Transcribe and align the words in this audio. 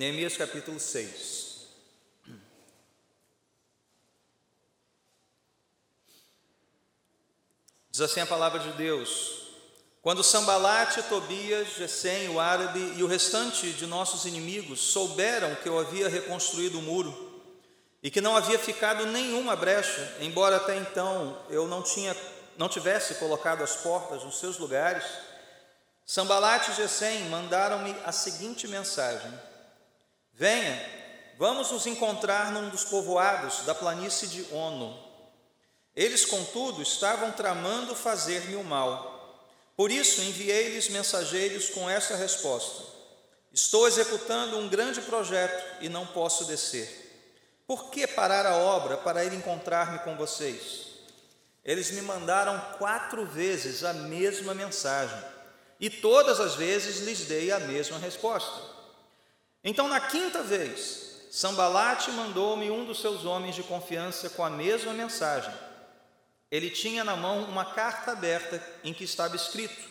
Neemias 0.00 0.34
capítulo 0.34 0.80
6. 0.80 1.66
Diz 7.90 8.00
assim 8.00 8.20
a 8.20 8.26
palavra 8.26 8.60
de 8.60 8.72
Deus: 8.78 9.42
Quando 10.00 10.24
Sambalate, 10.24 11.02
Tobias, 11.02 11.74
Gesem, 11.76 12.30
o 12.30 12.40
árabe 12.40 12.94
e 12.96 13.02
o 13.02 13.06
restante 13.06 13.74
de 13.74 13.84
nossos 13.84 14.24
inimigos 14.24 14.80
souberam 14.80 15.54
que 15.56 15.68
eu 15.68 15.78
havia 15.78 16.08
reconstruído 16.08 16.78
o 16.78 16.82
muro 16.82 17.42
e 18.02 18.10
que 18.10 18.22
não 18.22 18.34
havia 18.34 18.58
ficado 18.58 19.04
nenhuma 19.04 19.54
brecha, 19.54 20.16
embora 20.18 20.56
até 20.56 20.78
então 20.78 21.44
eu 21.50 21.68
não 21.68 21.82
tinha 21.82 22.16
não 22.56 22.70
tivesse 22.70 23.16
colocado 23.16 23.62
as 23.62 23.76
portas 23.76 24.24
nos 24.24 24.38
seus 24.38 24.56
lugares, 24.56 25.04
Sambalat 26.06 26.70
e 26.70 26.72
Gesem 26.72 27.28
mandaram-me 27.28 27.94
a 28.06 28.12
seguinte 28.12 28.66
mensagem: 28.66 29.49
Venha, 30.40 30.82
vamos 31.36 31.70
nos 31.70 31.86
encontrar 31.86 32.50
num 32.50 32.70
dos 32.70 32.82
povoados 32.82 33.66
da 33.66 33.74
planície 33.74 34.26
de 34.26 34.54
Ono. 34.54 34.98
Eles, 35.94 36.24
contudo, 36.24 36.80
estavam 36.80 37.30
tramando 37.30 37.94
fazer-me 37.94 38.56
o 38.56 38.64
mal. 38.64 39.38
Por 39.76 39.90
isso 39.90 40.22
enviei-lhes 40.22 40.88
mensageiros 40.88 41.68
com 41.68 41.90
esta 41.90 42.16
resposta: 42.16 42.84
Estou 43.52 43.86
executando 43.86 44.56
um 44.56 44.66
grande 44.66 45.02
projeto 45.02 45.62
e 45.82 45.90
não 45.90 46.06
posso 46.06 46.46
descer. 46.46 47.60
Por 47.66 47.90
que 47.90 48.06
parar 48.06 48.46
a 48.46 48.56
obra 48.56 48.96
para 48.96 49.22
ir 49.22 49.34
encontrar-me 49.34 49.98
com 49.98 50.16
vocês? 50.16 50.86
Eles 51.62 51.90
me 51.90 52.00
mandaram 52.00 52.58
quatro 52.78 53.26
vezes 53.26 53.84
a 53.84 53.92
mesma 53.92 54.54
mensagem 54.54 55.22
e 55.78 55.90
todas 55.90 56.40
as 56.40 56.54
vezes 56.54 57.00
lhes 57.00 57.26
dei 57.26 57.52
a 57.52 57.60
mesma 57.60 57.98
resposta. 57.98 58.79
Então, 59.62 59.88
na 59.88 60.00
quinta 60.00 60.42
vez, 60.42 61.28
Sambalate 61.30 62.10
mandou-me 62.10 62.70
um 62.70 62.84
dos 62.84 63.00
seus 63.00 63.24
homens 63.24 63.54
de 63.54 63.62
confiança 63.62 64.30
com 64.30 64.44
a 64.44 64.50
mesma 64.50 64.92
mensagem. 64.92 65.52
Ele 66.50 66.70
tinha 66.70 67.04
na 67.04 67.14
mão 67.14 67.44
uma 67.44 67.64
carta 67.64 68.12
aberta 68.12 68.60
em 68.82 68.92
que 68.92 69.04
estava 69.04 69.36
escrito: 69.36 69.88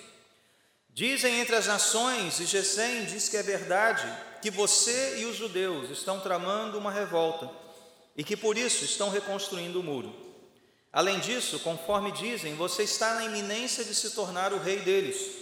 Dizem 0.89 1.39
entre 1.39 1.55
as 1.55 1.67
nações, 1.67 2.39
e 2.39 2.45
Gesem 2.45 3.05
diz 3.05 3.29
que 3.29 3.37
é 3.37 3.43
verdade, 3.43 4.05
que 4.41 4.51
você 4.51 5.19
e 5.19 5.25
os 5.25 5.37
judeus 5.37 5.89
estão 5.89 6.19
tramando 6.19 6.77
uma 6.77 6.91
revolta 6.91 7.49
e 8.17 8.23
que 8.23 8.35
por 8.35 8.57
isso 8.57 8.83
estão 8.83 9.09
reconstruindo 9.09 9.79
o 9.79 9.83
muro. 9.83 10.13
Além 10.91 11.19
disso, 11.19 11.59
conforme 11.59 12.11
dizem, 12.11 12.55
você 12.55 12.83
está 12.83 13.13
na 13.13 13.25
iminência 13.25 13.85
de 13.85 13.93
se 13.95 14.09
tornar 14.11 14.51
o 14.51 14.59
rei 14.59 14.79
deles, 14.79 15.38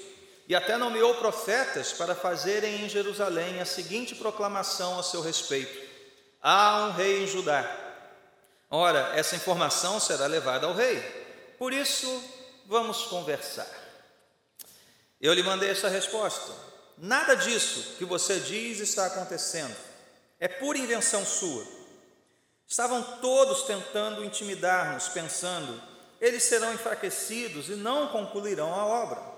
e 0.48 0.56
até 0.56 0.78
nomeou 0.78 1.16
profetas 1.16 1.92
para 1.92 2.16
fazerem 2.16 2.86
em 2.86 2.90
Jerusalém 2.90 3.60
a 3.60 3.66
seguinte 3.66 4.16
proclamação 4.16 4.98
a 4.98 5.04
seu 5.04 5.22
respeito: 5.22 5.86
Há 6.42 6.86
um 6.86 6.92
rei 6.92 7.24
em 7.24 7.28
Judá. 7.28 7.70
Ora, 8.70 9.12
essa 9.16 9.36
informação 9.36 10.00
será 10.00 10.26
levada 10.26 10.66
ao 10.66 10.74
rei. 10.74 11.00
Por 11.60 11.74
isso, 11.74 12.24
vamos 12.66 13.04
conversar. 13.04 13.68
Eu 15.20 15.34
lhe 15.34 15.44
mandei 15.44 15.70
esta 15.70 15.90
resposta: 15.90 16.54
Nada 16.98 17.36
disso 17.36 17.96
que 17.98 18.06
você 18.06 18.40
diz 18.40 18.80
está 18.80 19.08
acontecendo. 19.08 19.76
É 20.40 20.48
pura 20.48 20.78
invenção 20.78 21.26
sua. 21.26 21.66
Estavam 22.66 23.02
todos 23.22 23.64
tentando 23.64 24.24
intimidar-nos, 24.24 25.10
pensando: 25.10 25.82
eles 26.22 26.44
serão 26.44 26.74
enfraquecidos 26.74 27.68
e 27.68 27.76
não 27.76 28.08
concluirão 28.08 28.74
a 28.74 28.86
obra. 28.86 29.37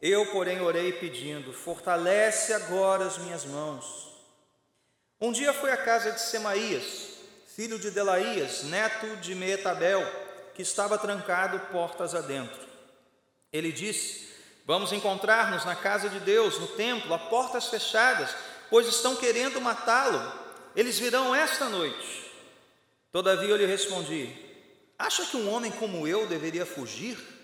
Eu, 0.00 0.26
porém, 0.26 0.60
orei 0.60 0.92
pedindo: 0.92 1.52
fortalece 1.52 2.52
agora 2.52 3.04
as 3.04 3.18
minhas 3.18 3.44
mãos. 3.44 4.08
Um 5.20 5.32
dia 5.32 5.52
fui 5.52 5.70
à 5.70 5.76
casa 5.76 6.12
de 6.12 6.20
Semaías, 6.20 7.18
filho 7.56 7.78
de 7.78 7.90
Delaías, 7.90 8.62
neto 8.64 9.16
de 9.16 9.34
Meetabel, 9.34 10.06
que 10.54 10.62
estava 10.62 10.96
trancado 10.96 11.58
portas 11.72 12.14
adentro. 12.14 12.68
Ele 13.52 13.72
disse: 13.72 14.28
Vamos 14.64 14.92
encontrar-nos 14.92 15.64
na 15.64 15.74
casa 15.74 16.08
de 16.08 16.20
Deus, 16.20 16.58
no 16.60 16.68
templo, 16.68 17.12
a 17.12 17.18
portas 17.18 17.66
fechadas, 17.66 18.30
pois 18.70 18.86
estão 18.86 19.16
querendo 19.16 19.60
matá-lo. 19.60 20.20
Eles 20.76 20.98
virão 20.98 21.34
esta 21.34 21.68
noite. 21.68 22.30
Todavia 23.10 23.48
eu 23.48 23.56
lhe 23.56 23.66
respondi: 23.66 24.32
Acha 24.96 25.26
que 25.26 25.36
um 25.36 25.52
homem 25.52 25.72
como 25.72 26.06
eu 26.06 26.28
deveria 26.28 26.64
fugir? 26.64 27.37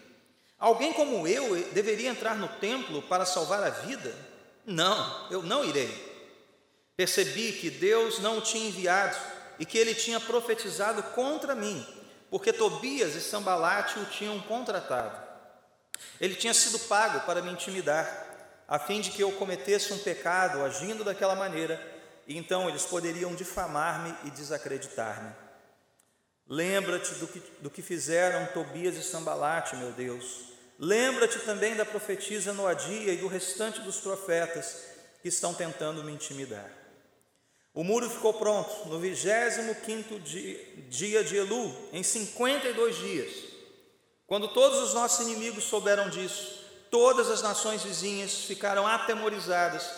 Alguém 0.65 0.95
como 0.95 1.29
eu 1.29 1.63
deveria 1.75 2.09
entrar 2.09 2.37
no 2.37 2.49
templo 2.49 3.03
para 3.03 3.27
salvar 3.27 3.63
a 3.63 3.69
vida? 3.69 4.17
Não, 4.65 5.31
eu 5.31 5.43
não 5.43 5.63
irei. 5.63 5.93
Percebi 6.97 7.53
que 7.53 7.69
Deus 7.69 8.19
não 8.21 8.39
o 8.39 8.41
tinha 8.41 8.69
enviado 8.69 9.15
e 9.59 9.67
que 9.67 9.77
ele 9.77 9.95
tinha 9.95 10.19
profetizado 10.19 11.03
contra 11.03 11.55
mim, 11.55 11.87
porque 12.31 12.51
Tobias 12.51 13.15
e 13.15 13.21
Sambalate 13.21 13.99
o 13.99 14.07
tinham 14.07 14.41
contratado. 14.41 15.21
Ele 16.19 16.35
tinha 16.35 16.55
sido 16.55 16.79
pago 16.79 17.21
para 17.27 17.43
me 17.43 17.53
intimidar, 17.53 18.65
a 18.67 18.79
fim 18.79 19.03
de 19.03 19.11
que 19.11 19.23
eu 19.23 19.33
cometesse 19.33 19.93
um 19.93 19.99
pecado 19.99 20.65
agindo 20.65 21.05
daquela 21.05 21.35
maneira, 21.35 21.79
e 22.27 22.39
então 22.39 22.71
eles 22.71 22.87
poderiam 22.87 23.35
difamar-me 23.35 24.15
e 24.25 24.31
desacreditar-me. 24.31 25.31
Lembra-te 26.49 27.17
do 27.17 27.27
que, 27.27 27.43
do 27.61 27.69
que 27.69 27.83
fizeram 27.83 28.47
Tobias 28.47 28.97
e 28.97 29.03
Sambalate, 29.03 29.77
meu 29.77 29.93
Deus. 29.93 30.54
Lembra-te 30.79 31.39
também 31.41 31.77
da 31.77 31.85
profetisa 31.85 32.53
Noadia 32.53 33.12
e 33.12 33.19
do 33.19 33.29
restante 33.29 33.81
dos 33.81 33.99
profetas 34.01 34.77
que 35.23 35.29
estão 35.29 35.55
tentando 35.55 36.03
me 36.03 36.12
intimidar. 36.12 36.71
O 37.73 37.83
muro 37.83 38.09
ficou 38.09 38.35
pronto 38.35 38.89
no 38.89 38.99
25 39.01 40.21
dia 40.89 41.25
de 41.25 41.37
Elu, 41.37 41.75
em 41.93 42.03
52 42.03 42.97
dias. 42.97 43.33
Quando 44.27 44.49
todos 44.49 44.79
os 44.81 44.95
nossos 44.95 45.27
inimigos 45.27 45.65
souberam 45.65 46.09
disso, 46.09 46.65
todas 46.91 47.31
as 47.31 47.43
nações 47.43 47.83
vizinhas 47.83 48.45
ficaram 48.45 48.87
atemorizadas 48.87 49.89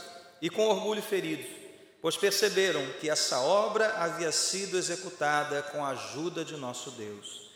e 0.40 0.48
com 0.48 0.66
orgulho 0.66 1.02
feridos 1.02 1.66
pois 2.06 2.16
perceberam 2.16 2.86
que 3.00 3.10
essa 3.10 3.40
obra 3.40 3.94
havia 3.96 4.30
sido 4.30 4.78
executada 4.78 5.60
com 5.62 5.84
a 5.84 5.88
ajuda 5.88 6.44
de 6.44 6.56
nosso 6.56 6.92
Deus. 6.92 7.50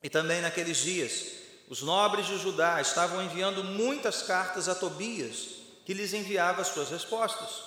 E 0.00 0.08
também 0.08 0.40
naqueles 0.40 0.76
dias, 0.76 1.26
os 1.68 1.82
nobres 1.82 2.26
de 2.26 2.38
Judá 2.38 2.80
estavam 2.80 3.22
enviando 3.22 3.62
muitas 3.62 4.22
cartas 4.22 4.68
a 4.68 4.74
Tobias, 4.74 5.48
que 5.84 5.94
lhes 5.94 6.12
enviava 6.12 6.62
as 6.62 6.68
suas 6.68 6.90
respostas, 6.90 7.62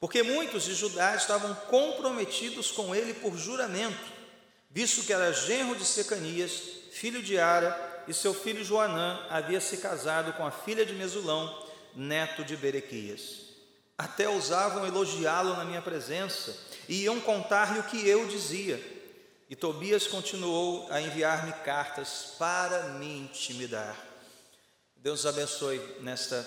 porque 0.00 0.22
muitos 0.22 0.64
de 0.64 0.74
Judá 0.74 1.14
estavam 1.14 1.54
comprometidos 1.70 2.70
com 2.70 2.94
ele 2.94 3.14
por 3.14 3.36
juramento, 3.36 4.12
visto 4.70 5.04
que 5.04 5.12
era 5.12 5.32
genro 5.32 5.76
de 5.76 5.84
Secanias, 5.84 6.62
filho 6.92 7.22
de 7.22 7.38
Ara, 7.38 8.04
e 8.08 8.14
seu 8.14 8.32
filho 8.32 8.64
Joanã 8.64 9.26
havia 9.28 9.60
se 9.60 9.78
casado 9.78 10.32
com 10.34 10.46
a 10.46 10.50
filha 10.50 10.86
de 10.86 10.94
Mesulão, 10.94 11.66
neto 11.94 12.44
de 12.44 12.56
Berequias. 12.56 13.46
Até 13.98 14.28
ousavam 14.28 14.86
elogiá-lo 14.86 15.56
na 15.56 15.64
minha 15.64 15.82
presença 15.82 16.56
e 16.88 17.02
iam 17.02 17.20
contar-lhe 17.20 17.80
o 17.80 17.84
que 17.84 18.06
eu 18.06 18.26
dizia. 18.26 18.95
E 19.48 19.54
Tobias 19.54 20.06
continuou 20.06 20.86
a 20.90 21.00
enviar-me 21.00 21.52
cartas 21.64 22.34
para 22.38 22.82
me 22.90 23.20
intimidar. 23.20 23.96
Deus 24.96 25.20
os 25.20 25.26
abençoe 25.26 25.78
nesta 26.00 26.44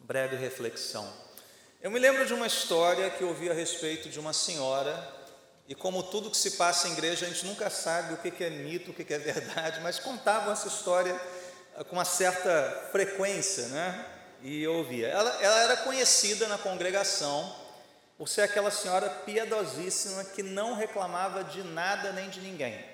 breve 0.00 0.36
reflexão. 0.36 1.10
Eu 1.80 1.90
me 1.90 1.98
lembro 1.98 2.26
de 2.26 2.34
uma 2.34 2.46
história 2.46 3.08
que 3.10 3.24
ouvi 3.24 3.48
a 3.48 3.54
respeito 3.54 4.08
de 4.08 4.20
uma 4.20 4.32
senhora, 4.32 5.16
e 5.66 5.74
como 5.74 6.02
tudo 6.02 6.30
que 6.30 6.36
se 6.36 6.52
passa 6.52 6.88
em 6.88 6.92
igreja, 6.92 7.24
a 7.24 7.28
gente 7.28 7.46
nunca 7.46 7.70
sabe 7.70 8.14
o 8.14 8.18
que 8.18 8.44
é 8.44 8.50
mito, 8.50 8.90
o 8.90 8.94
que 8.94 9.12
é 9.12 9.18
verdade, 9.18 9.80
mas 9.80 9.98
contavam 9.98 10.52
essa 10.52 10.68
história 10.68 11.18
com 11.88 11.96
uma 11.96 12.04
certa 12.04 12.88
frequência, 12.92 13.68
né? 13.68 14.14
e 14.42 14.62
eu 14.62 14.74
ouvia. 14.74 15.08
Ela, 15.08 15.30
ela 15.42 15.62
era 15.62 15.76
conhecida 15.78 16.46
na 16.46 16.58
congregação 16.58 17.54
por 18.18 18.28
ser 18.28 18.42
aquela 18.42 18.70
senhora 18.70 19.08
piedosíssima 19.08 20.24
que 20.24 20.42
não 20.42 20.74
reclamava 20.74 21.44
de 21.44 21.62
nada 21.62 22.12
nem 22.12 22.28
de 22.28 22.40
ninguém. 22.40 22.84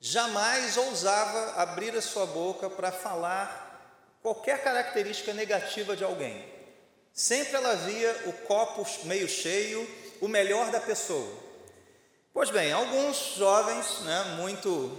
Jamais 0.00 0.76
ousava 0.76 1.60
abrir 1.60 1.94
a 1.96 2.00
sua 2.00 2.24
boca 2.24 2.70
para 2.70 2.92
falar 2.92 4.16
qualquer 4.22 4.62
característica 4.62 5.34
negativa 5.34 5.96
de 5.96 6.04
alguém. 6.04 6.46
Sempre 7.12 7.56
ela 7.56 7.74
via 7.74 8.22
o 8.26 8.32
copo 8.32 8.86
meio 9.04 9.28
cheio, 9.28 9.84
o 10.20 10.28
melhor 10.28 10.70
da 10.70 10.78
pessoa. 10.78 11.36
Pois 12.32 12.48
bem, 12.50 12.72
alguns 12.72 13.34
jovens, 13.36 14.02
né, 14.02 14.22
muito 14.36 14.96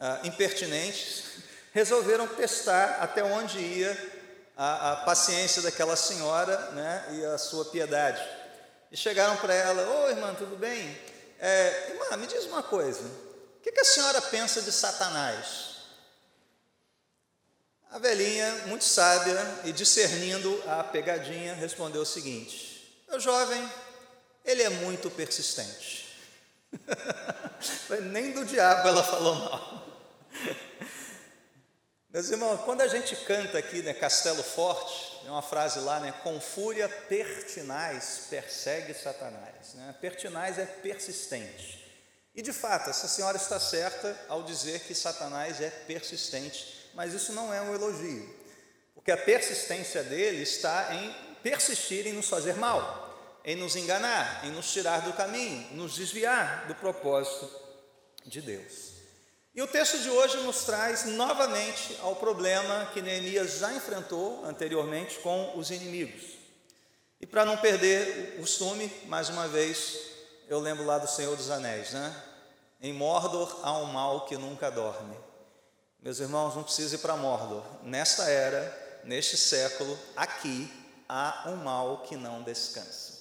ah, 0.00 0.18
impertinentes, 0.24 1.36
resolveram 1.72 2.26
testar 2.26 2.98
até 3.00 3.22
onde 3.22 3.60
ia 3.60 4.12
a, 4.56 4.92
a 4.92 4.96
paciência 4.96 5.62
daquela 5.62 5.94
senhora 5.94 6.56
né, 6.72 7.06
e 7.12 7.24
a 7.24 7.38
sua 7.38 7.64
piedade. 7.66 8.41
E 8.92 8.96
chegaram 8.96 9.38
para 9.38 9.54
ela: 9.54 9.88
Ô 9.88 10.10
irmã, 10.10 10.34
tudo 10.34 10.54
bem? 10.54 10.96
É, 11.40 11.92
irmã, 11.92 12.14
me 12.18 12.26
diz 12.26 12.44
uma 12.44 12.62
coisa: 12.62 13.02
o 13.02 13.60
que, 13.62 13.72
que 13.72 13.80
a 13.80 13.84
senhora 13.84 14.20
pensa 14.20 14.60
de 14.60 14.70
Satanás? 14.70 15.72
A 17.90 17.98
velhinha, 17.98 18.66
muito 18.66 18.84
sábia 18.84 19.36
e 19.64 19.72
discernindo 19.72 20.62
a 20.66 20.84
pegadinha, 20.84 21.54
respondeu 21.54 22.02
o 22.02 22.06
seguinte: 22.06 23.02
Meu 23.08 23.18
jovem, 23.18 23.66
ele 24.44 24.62
é 24.62 24.68
muito 24.68 25.10
persistente. 25.10 26.14
Nem 28.12 28.32
do 28.32 28.44
diabo 28.44 28.88
ela 28.88 29.02
falou 29.02 29.34
mal. 29.34 29.86
Meus 32.10 32.28
irmãos, 32.28 32.60
quando 32.64 32.82
a 32.82 32.88
gente 32.88 33.16
canta 33.16 33.56
aqui, 33.56 33.80
né, 33.82 33.94
Castelo 33.94 34.42
Forte, 34.42 35.11
tem 35.22 35.30
uma 35.30 35.42
frase 35.42 35.78
lá, 35.80 36.00
né, 36.00 36.12
com 36.22 36.40
fúria 36.40 36.88
pertinaz 36.88 38.26
persegue 38.28 38.92
Satanás. 38.92 39.74
Né? 39.74 39.94
Pertinaz 40.00 40.58
é 40.58 40.66
persistente. 40.66 41.80
E 42.34 42.42
de 42.42 42.52
fato, 42.52 42.90
essa 42.90 43.06
senhora 43.06 43.36
está 43.36 43.60
certa 43.60 44.16
ao 44.28 44.42
dizer 44.42 44.80
que 44.80 44.94
Satanás 44.94 45.60
é 45.60 45.70
persistente, 45.70 46.90
mas 46.94 47.12
isso 47.12 47.32
não 47.32 47.52
é 47.52 47.60
um 47.60 47.74
elogio, 47.74 48.34
porque 48.94 49.12
a 49.12 49.16
persistência 49.16 50.02
dele 50.02 50.42
está 50.42 50.94
em 50.94 51.14
persistir 51.42 52.06
em 52.06 52.12
nos 52.12 52.28
fazer 52.28 52.54
mal, 52.54 53.38
em 53.44 53.54
nos 53.54 53.76
enganar, 53.76 54.44
em 54.46 54.50
nos 54.50 54.72
tirar 54.72 55.02
do 55.02 55.12
caminho, 55.12 55.74
nos 55.74 55.94
desviar 55.94 56.66
do 56.66 56.74
propósito 56.74 57.50
de 58.24 58.40
Deus. 58.40 58.91
E 59.54 59.60
o 59.60 59.66
texto 59.66 59.98
de 59.98 60.08
hoje 60.08 60.38
nos 60.38 60.64
traz 60.64 61.04
novamente 61.04 61.98
ao 62.00 62.16
problema 62.16 62.86
que 62.94 63.02
Neemias 63.02 63.58
já 63.58 63.70
enfrentou 63.74 64.42
anteriormente 64.46 65.18
com 65.18 65.58
os 65.58 65.70
inimigos. 65.70 66.22
E 67.20 67.26
para 67.26 67.44
não 67.44 67.58
perder 67.58 68.36
o 68.36 68.40
costume, 68.40 68.90
mais 69.06 69.28
uma 69.28 69.46
vez, 69.46 69.98
eu 70.48 70.58
lembro 70.58 70.86
lá 70.86 70.96
do 70.96 71.06
Senhor 71.06 71.36
dos 71.36 71.50
Anéis, 71.50 71.92
né? 71.92 72.16
Em 72.80 72.94
Mordor 72.94 73.60
há 73.62 73.76
um 73.76 73.84
mal 73.84 74.24
que 74.24 74.38
nunca 74.38 74.70
dorme. 74.70 75.14
Meus 76.00 76.18
irmãos, 76.18 76.56
não 76.56 76.64
precisa 76.64 76.94
ir 76.94 76.98
para 76.98 77.14
Mordor. 77.14 77.62
Nesta 77.82 78.24
era, 78.24 79.00
neste 79.04 79.36
século, 79.36 79.98
aqui 80.16 80.72
há 81.06 81.44
um 81.48 81.56
mal 81.56 81.98
que 82.08 82.16
não 82.16 82.42
descansa. 82.42 83.18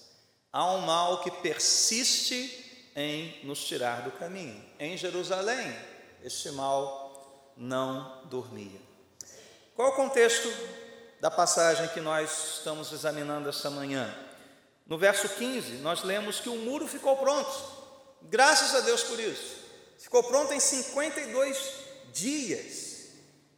Há 0.51 0.71
um 0.71 0.79
mal 0.79 1.21
que 1.21 1.29
persiste 1.29 2.89
em 2.95 3.41
nos 3.43 3.63
tirar 3.65 4.03
do 4.03 4.11
caminho. 4.11 4.63
Em 4.79 4.97
Jerusalém, 4.97 5.77
este 6.23 6.51
mal 6.51 7.53
não 7.57 8.23
dormia. 8.25 8.79
Qual 9.75 9.89
o 9.89 9.95
contexto 9.95 10.51
da 11.19 11.31
passagem 11.31 11.87
que 11.89 11.99
nós 11.99 12.55
estamos 12.57 12.91
examinando 12.91 13.49
esta 13.49 13.69
manhã? 13.69 14.13
No 14.85 14.97
verso 14.97 15.29
15, 15.29 15.73
nós 15.77 16.03
lemos 16.03 16.39
que 16.39 16.49
o 16.49 16.55
muro 16.55 16.87
ficou 16.87 17.15
pronto, 17.17 17.51
graças 18.23 18.75
a 18.75 18.81
Deus 18.81 19.03
por 19.03 19.19
isso. 19.19 19.61
Ficou 19.97 20.23
pronto 20.23 20.51
em 20.53 20.59
52 20.59 21.57
dias. 22.11 22.91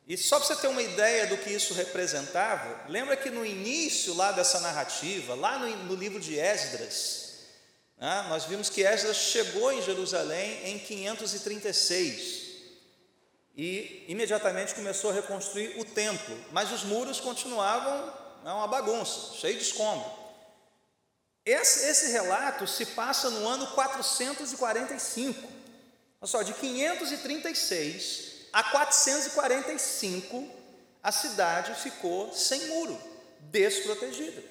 E 0.06 0.18
só 0.18 0.38
para 0.38 0.48
você 0.48 0.56
ter 0.58 0.68
uma 0.68 0.82
ideia 0.82 1.28
do 1.28 1.38
que 1.38 1.50
isso 1.50 1.74
representava, 1.74 2.90
lembra 2.90 3.16
que 3.16 3.30
no 3.30 3.46
início 3.46 4.14
lá 4.14 4.34
dessa 4.34 4.60
narrativa, 4.60 5.34
lá 5.34 5.58
no, 5.58 5.68
no 5.86 5.96
livro 5.96 6.20
de 6.20 6.38
Esdras, 6.38 7.40
né, 7.98 8.26
nós 8.28 8.44
vimos 8.44 8.70
que 8.70 8.84
Esdras 8.84 9.16
chegou 9.16 9.72
em 9.72 9.82
Jerusalém 9.82 10.72
em 10.72 10.80
536 10.80 12.43
e 13.56 14.06
imediatamente 14.08 14.74
começou 14.74 15.12
a 15.12 15.14
reconstruir 15.14 15.80
o 15.80 15.86
templo, 15.86 16.36
mas 16.52 16.72
os 16.72 16.84
muros 16.84 17.20
continuavam 17.20 18.14
é 18.46 18.52
uma 18.52 18.68
bagunça, 18.68 19.36
cheio 19.36 19.58
de 19.58 19.64
escombro. 19.64 20.06
Esse, 21.46 21.86
esse 21.86 22.12
relato 22.12 22.66
se 22.68 22.86
passa 22.88 23.30
no 23.30 23.48
ano 23.48 23.68
445. 23.68 25.40
Olha 26.22 26.28
só, 26.28 26.42
de 26.42 26.54
536 26.54 28.34
a 28.52 28.64
445, 28.64 30.48
a 31.02 31.12
cidade 31.12 31.74
ficou 31.76 32.34
sem 32.34 32.68
muro, 32.68 33.00
desprotegida. 33.40 34.44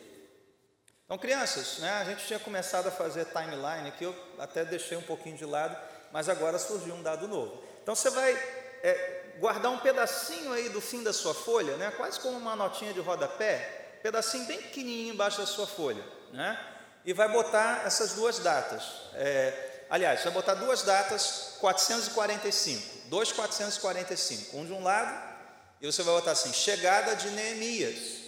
Então, 1.05 1.17
crianças, 1.19 1.79
né, 1.79 1.91
a 1.91 2.05
gente 2.05 2.27
tinha 2.27 2.39
começado 2.39 2.89
a 2.89 2.91
fazer 2.91 3.27
timeline 3.27 3.89
aqui, 3.89 4.05
eu 4.05 4.17
até 4.39 4.65
deixei 4.65 4.97
um 4.97 5.03
pouquinho 5.03 5.37
de 5.37 5.45
lado, 5.45 5.77
mas 6.11 6.29
agora 6.29 6.59
surgiu 6.59 6.95
um 6.95 7.03
dado 7.03 7.29
novo. 7.29 7.63
Então, 7.83 7.95
você 7.95 8.11
vai 8.11 8.62
é, 8.83 9.23
guardar 9.39 9.71
um 9.71 9.79
pedacinho 9.79 10.53
aí 10.53 10.69
do 10.69 10.81
fim 10.81 11.03
da 11.03 11.13
sua 11.13 11.35
folha, 11.35 11.77
né? 11.77 11.93
quase 11.97 12.19
como 12.21 12.37
uma 12.37 12.57
notinha 12.57 12.93
de 12.93 13.01
rodapé, 13.01 13.99
pedacinho 14.03 14.47
bem 14.47 14.61
pequenininho 14.61 15.15
embaixo 15.15 15.39
da 15.39 15.47
sua 15.47 15.67
folha, 15.67 16.05
né? 16.33 16.59
e 17.05 17.13
vai 17.13 17.29
botar 17.29 17.83
essas 17.87 18.15
duas 18.15 18.39
datas. 18.39 18.83
É, 19.15 19.85
aliás, 19.89 20.23
vai 20.23 20.33
botar 20.33 20.55
duas 20.55 20.83
datas 20.83 21.57
445, 21.61 23.09
2,445, 23.09 24.57
um 24.57 24.67
de 24.67 24.73
um 24.73 24.83
lado, 24.83 25.33
e 25.81 25.87
você 25.87 26.03
vai 26.03 26.15
botar 26.15 26.33
assim: 26.33 26.53
chegada 26.53 27.15
de 27.17 27.31
Neemias. 27.31 28.23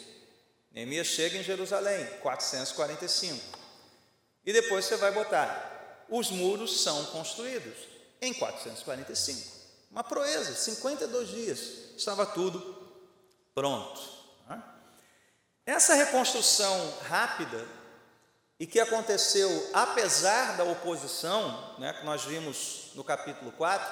Neemias 0.72 1.06
chega 1.06 1.38
em 1.38 1.42
Jerusalém, 1.42 2.04
445. 2.20 3.58
E 4.44 4.52
depois 4.52 4.84
você 4.84 4.96
vai 4.96 5.12
botar: 5.12 6.04
os 6.08 6.30
muros 6.30 6.82
são 6.82 7.04
construídos 7.06 7.74
em 8.20 8.32
445. 8.34 9.53
Uma 9.94 10.02
proeza, 10.02 10.56
52 10.56 11.28
dias, 11.28 11.60
estava 11.96 12.26
tudo 12.26 12.60
pronto. 13.54 14.02
Né? 14.48 14.60
Essa 15.64 15.94
reconstrução 15.94 16.98
rápida 17.08 17.64
e 18.58 18.66
que 18.66 18.80
aconteceu 18.80 19.70
apesar 19.72 20.56
da 20.56 20.64
oposição, 20.64 21.76
né, 21.78 21.92
que 21.92 22.04
nós 22.04 22.24
vimos 22.24 22.90
no 22.96 23.04
capítulo 23.04 23.52
4, 23.52 23.86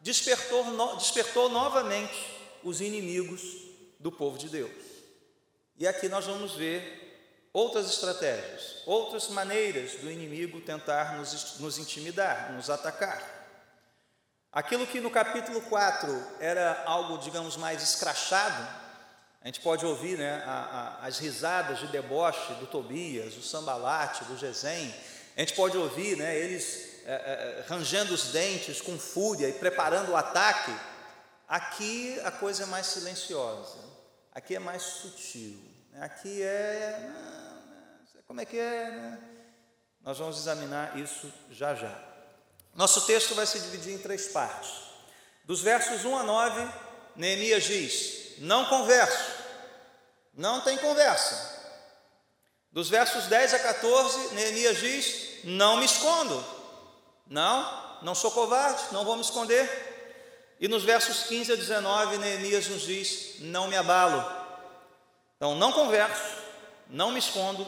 despertou, 0.00 0.64
no, 0.64 0.96
despertou 0.96 1.48
novamente 1.48 2.58
os 2.64 2.80
inimigos 2.80 3.40
do 4.00 4.10
povo 4.10 4.36
de 4.36 4.48
Deus. 4.48 4.72
E 5.78 5.86
aqui 5.86 6.08
nós 6.08 6.26
vamos 6.26 6.56
ver 6.56 7.48
outras 7.52 7.88
estratégias, 7.88 8.82
outras 8.84 9.28
maneiras 9.28 9.92
do 10.00 10.10
inimigo 10.10 10.60
tentar 10.60 11.16
nos, 11.16 11.60
nos 11.60 11.78
intimidar, 11.78 12.52
nos 12.52 12.68
atacar. 12.68 13.39
Aquilo 14.52 14.84
que 14.84 15.00
no 15.00 15.12
capítulo 15.12 15.60
4 15.60 16.26
era 16.40 16.82
algo, 16.84 17.18
digamos, 17.18 17.56
mais 17.56 17.80
escrachado, 17.82 18.66
a 19.40 19.46
gente 19.46 19.60
pode 19.60 19.86
ouvir 19.86 20.18
né, 20.18 20.42
a, 20.44 20.98
a, 21.02 21.06
as 21.06 21.18
risadas 21.18 21.78
de 21.78 21.86
deboche 21.86 22.52
do 22.54 22.66
Tobias, 22.66 23.34
do 23.34 23.42
Sambalate, 23.42 24.24
do 24.24 24.36
Gesem, 24.36 24.92
a 25.36 25.40
gente 25.40 25.54
pode 25.54 25.78
ouvir 25.78 26.16
né, 26.16 26.36
eles 26.36 27.00
é, 27.06 27.12
é, 27.12 27.64
rangendo 27.68 28.12
os 28.12 28.32
dentes 28.32 28.80
com 28.80 28.98
fúria 28.98 29.48
e 29.48 29.52
preparando 29.52 30.10
o 30.10 30.16
ataque. 30.16 30.74
Aqui 31.48 32.20
a 32.24 32.32
coisa 32.32 32.64
é 32.64 32.66
mais 32.66 32.86
silenciosa, 32.86 33.78
aqui 34.34 34.56
é 34.56 34.58
mais 34.58 34.82
sutil, 34.82 35.62
né, 35.92 36.04
aqui 36.04 36.42
é. 36.42 37.08
Como 38.26 38.40
é 38.40 38.44
que 38.44 38.58
é? 38.58 38.90
Né? 38.90 39.18
Nós 40.02 40.18
vamos 40.18 40.36
examinar 40.38 40.98
isso 40.98 41.32
já 41.50 41.74
já. 41.74 42.09
Nosso 42.74 43.02
texto 43.02 43.34
vai 43.34 43.46
se 43.46 43.58
dividir 43.60 43.94
em 43.94 43.98
três 43.98 44.28
partes. 44.28 44.70
Dos 45.44 45.60
versos 45.60 46.04
1 46.04 46.16
a 46.16 46.22
9, 46.22 46.68
Neemias 47.16 47.64
diz: 47.64 48.34
Não 48.38 48.66
converso, 48.66 49.32
não 50.34 50.60
tem 50.60 50.78
conversa. 50.78 51.58
Dos 52.72 52.88
versos 52.88 53.24
10 53.26 53.54
a 53.54 53.58
14, 53.58 54.34
Neemias 54.34 54.78
diz: 54.78 55.44
Não 55.44 55.76
me 55.76 55.84
escondo, 55.84 56.44
não, 57.26 57.98
não 58.02 58.14
sou 58.14 58.30
covarde, 58.30 58.80
não 58.92 59.04
vou 59.04 59.16
me 59.16 59.22
esconder. 59.22 59.88
E 60.60 60.68
nos 60.68 60.84
versos 60.84 61.24
15 61.24 61.52
a 61.52 61.56
19, 61.56 62.18
Neemias 62.18 62.68
nos 62.68 62.82
diz: 62.82 63.40
Não 63.40 63.66
me 63.66 63.76
abalo. 63.76 64.24
Então, 65.36 65.54
não 65.56 65.72
converso, 65.72 66.36
não 66.86 67.10
me 67.10 67.18
escondo, 67.18 67.66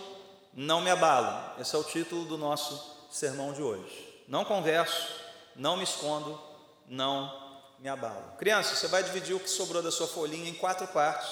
não 0.53 0.81
me 0.81 0.91
abalo. 0.91 1.59
Esse 1.61 1.75
é 1.75 1.79
o 1.79 1.85
título 1.85 2.27
do 2.27 2.37
nosso 2.37 3.09
sermão 3.11 3.53
de 3.53 3.63
hoje. 3.63 4.12
Não 4.29 4.45
converso, 4.45 5.09
não 5.57 5.77
me 5.77 5.85
escondo, 5.85 6.41
não 6.87 7.43
me 7.79 7.89
abalo. 7.89 8.37
Criança, 8.39 8.75
você 8.75 8.87
vai 8.87 9.03
dividir 9.03 9.35
o 9.35 9.41
que 9.41 9.51
sobrou 9.51 9.83
da 9.83 9.91
sua 9.91 10.07
folhinha 10.07 10.49
em 10.49 10.55
quatro 10.55 10.87
partes. 10.89 11.31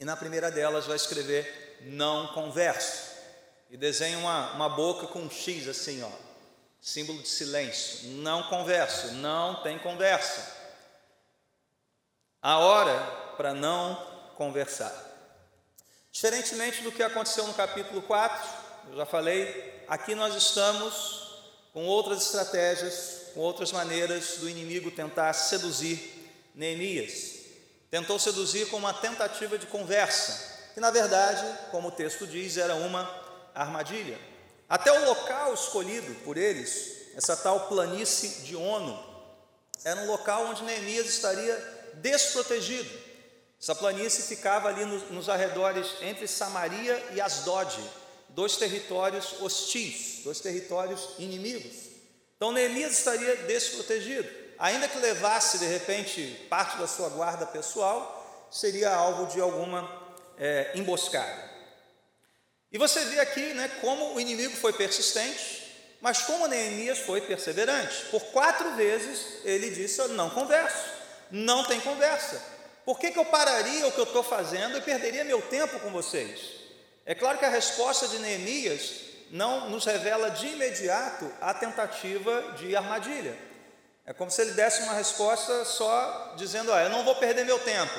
E 0.00 0.04
na 0.04 0.16
primeira 0.16 0.50
delas 0.50 0.86
vai 0.86 0.96
escrever 0.96 1.78
não 1.82 2.28
converso. 2.28 3.08
E 3.70 3.76
desenha 3.76 4.18
uma, 4.18 4.52
uma 4.52 4.68
boca 4.68 5.06
com 5.06 5.20
um 5.20 5.30
X 5.30 5.68
assim, 5.68 6.02
ó. 6.02 6.10
Símbolo 6.80 7.20
de 7.20 7.28
silêncio. 7.28 8.08
Não 8.10 8.44
converso, 8.44 9.12
não 9.14 9.62
tem 9.62 9.78
conversa. 9.78 10.56
A 12.40 12.58
hora 12.58 12.98
para 13.36 13.52
não 13.52 13.96
conversar. 14.36 14.94
Diferentemente 16.10 16.82
do 16.82 16.90
que 16.92 17.02
aconteceu 17.02 17.46
no 17.46 17.54
capítulo 17.54 18.00
4, 18.02 18.48
eu 18.90 18.96
já 18.96 19.04
falei, 19.04 19.84
aqui 19.86 20.14
nós 20.14 20.34
estamos 20.34 21.27
com 21.78 21.86
outras 21.86 22.24
estratégias, 22.24 23.30
com 23.34 23.40
outras 23.40 23.70
maneiras 23.70 24.38
do 24.38 24.48
inimigo 24.48 24.90
tentar 24.90 25.32
seduzir 25.32 26.28
Neemias. 26.52 27.36
Tentou 27.88 28.18
seduzir 28.18 28.66
com 28.66 28.78
uma 28.78 28.92
tentativa 28.92 29.56
de 29.56 29.64
conversa, 29.66 30.72
que 30.74 30.80
na 30.80 30.90
verdade, 30.90 31.46
como 31.70 31.86
o 31.86 31.92
texto 31.92 32.26
diz, 32.26 32.56
era 32.56 32.74
uma 32.74 33.08
armadilha. 33.54 34.18
Até 34.68 34.90
o 34.90 35.04
local 35.04 35.54
escolhido 35.54 36.12
por 36.24 36.36
eles, 36.36 37.12
essa 37.14 37.36
tal 37.36 37.68
planície 37.68 38.42
de 38.42 38.56
Ono, 38.56 38.98
era 39.84 40.00
um 40.00 40.06
local 40.08 40.46
onde 40.46 40.64
Neemias 40.64 41.06
estaria 41.06 41.56
desprotegido. 41.94 42.90
Essa 43.62 43.76
planície 43.76 44.24
ficava 44.24 44.68
ali 44.68 44.84
nos, 44.84 45.08
nos 45.12 45.28
arredores 45.28 45.86
entre 46.02 46.26
Samaria 46.26 47.10
e 47.14 47.20
Asdod, 47.20 47.78
dois 48.38 48.56
territórios 48.56 49.34
hostis, 49.40 50.20
dois 50.22 50.38
territórios 50.38 51.08
inimigos. 51.18 51.72
Então 52.36 52.52
Neemias 52.52 52.92
estaria 52.92 53.34
desprotegido, 53.34 54.28
ainda 54.56 54.86
que 54.86 54.96
levasse 54.98 55.58
de 55.58 55.66
repente 55.66 56.46
parte 56.48 56.78
da 56.78 56.86
sua 56.86 57.08
guarda 57.08 57.44
pessoal, 57.46 58.46
seria 58.48 58.94
alvo 58.94 59.26
de 59.26 59.40
alguma 59.40 59.90
é, 60.38 60.70
emboscada. 60.76 61.50
E 62.70 62.78
você 62.78 63.06
vê 63.06 63.18
aqui 63.18 63.54
né, 63.54 63.66
como 63.80 64.14
o 64.14 64.20
inimigo 64.20 64.56
foi 64.56 64.72
persistente, 64.72 65.96
mas 66.00 66.18
como 66.20 66.46
Neemias 66.46 67.00
foi 67.00 67.20
perseverante. 67.20 68.04
Por 68.04 68.22
quatro 68.26 68.76
vezes 68.76 69.44
ele 69.44 69.68
disse: 69.70 70.00
não 70.10 70.30
converso, 70.30 70.84
não 71.28 71.64
tem 71.64 71.80
conversa. 71.80 72.40
Por 72.84 73.00
que, 73.00 73.10
que 73.10 73.18
eu 73.18 73.24
pararia 73.24 73.88
o 73.88 73.90
que 73.90 73.98
eu 73.98 74.04
estou 74.04 74.22
fazendo 74.22 74.78
e 74.78 74.80
perderia 74.80 75.24
meu 75.24 75.42
tempo 75.42 75.80
com 75.80 75.90
vocês? 75.90 76.57
É 77.08 77.14
claro 77.14 77.38
que 77.38 77.44
a 77.46 77.48
resposta 77.48 78.06
de 78.06 78.18
Neemias 78.18 78.96
não 79.30 79.70
nos 79.70 79.86
revela 79.86 80.30
de 80.30 80.48
imediato 80.48 81.32
a 81.40 81.54
tentativa 81.54 82.52
de 82.58 82.76
armadilha. 82.76 83.34
É 84.04 84.12
como 84.12 84.30
se 84.30 84.42
ele 84.42 84.50
desse 84.50 84.82
uma 84.82 84.92
resposta 84.92 85.64
só 85.64 86.34
dizendo: 86.36 86.70
ah, 86.70 86.82
eu 86.82 86.90
não 86.90 87.06
vou 87.06 87.16
perder 87.16 87.46
meu 87.46 87.58
tempo. 87.60 87.98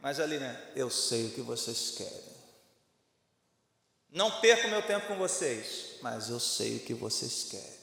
Mas 0.00 0.18
ali, 0.18 0.38
né? 0.38 0.60
Eu 0.74 0.90
sei 0.90 1.26
o 1.26 1.30
que 1.30 1.40
vocês 1.40 1.92
querem. 1.96 2.32
Não 4.10 4.40
perco 4.40 4.66
meu 4.66 4.82
tempo 4.82 5.06
com 5.06 5.14
vocês, 5.14 6.00
mas 6.02 6.28
eu 6.28 6.40
sei 6.40 6.78
o 6.78 6.80
que 6.80 6.94
vocês 6.94 7.44
querem. 7.48 7.78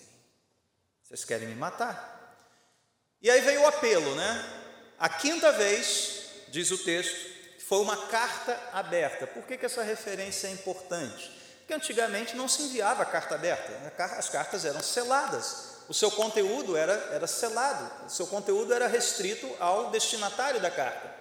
Vocês 1.04 1.24
querem 1.24 1.48
me 1.48 1.56
matar. 1.56 2.38
E 3.22 3.32
aí 3.32 3.40
veio 3.40 3.62
o 3.62 3.68
apelo, 3.68 4.14
né? 4.16 4.64
A 5.00 5.08
quinta 5.08 5.54
vez, 5.54 6.26
diz 6.50 6.70
o 6.70 6.78
texto, 6.80 7.39
foi 7.70 7.78
uma 7.82 8.08
carta 8.08 8.60
aberta. 8.74 9.28
Por 9.28 9.44
que, 9.44 9.56
que 9.56 9.68
essa 9.68 9.84
referência 9.84 10.48
é 10.48 10.50
importante? 10.50 11.32
Porque 11.60 11.72
antigamente 11.76 12.36
não 12.36 12.48
se 12.48 12.64
enviava 12.64 13.06
carta 13.06 13.36
aberta, 13.36 13.72
né? 13.72 13.92
as 14.18 14.28
cartas 14.28 14.66
eram 14.66 14.82
seladas, 14.82 15.76
o 15.88 15.94
seu 15.94 16.10
conteúdo 16.10 16.76
era, 16.76 16.94
era 17.12 17.28
selado, 17.28 18.08
o 18.08 18.10
seu 18.10 18.26
conteúdo 18.26 18.74
era 18.74 18.88
restrito 18.88 19.48
ao 19.60 19.92
destinatário 19.92 20.60
da 20.60 20.72
carta. 20.72 21.14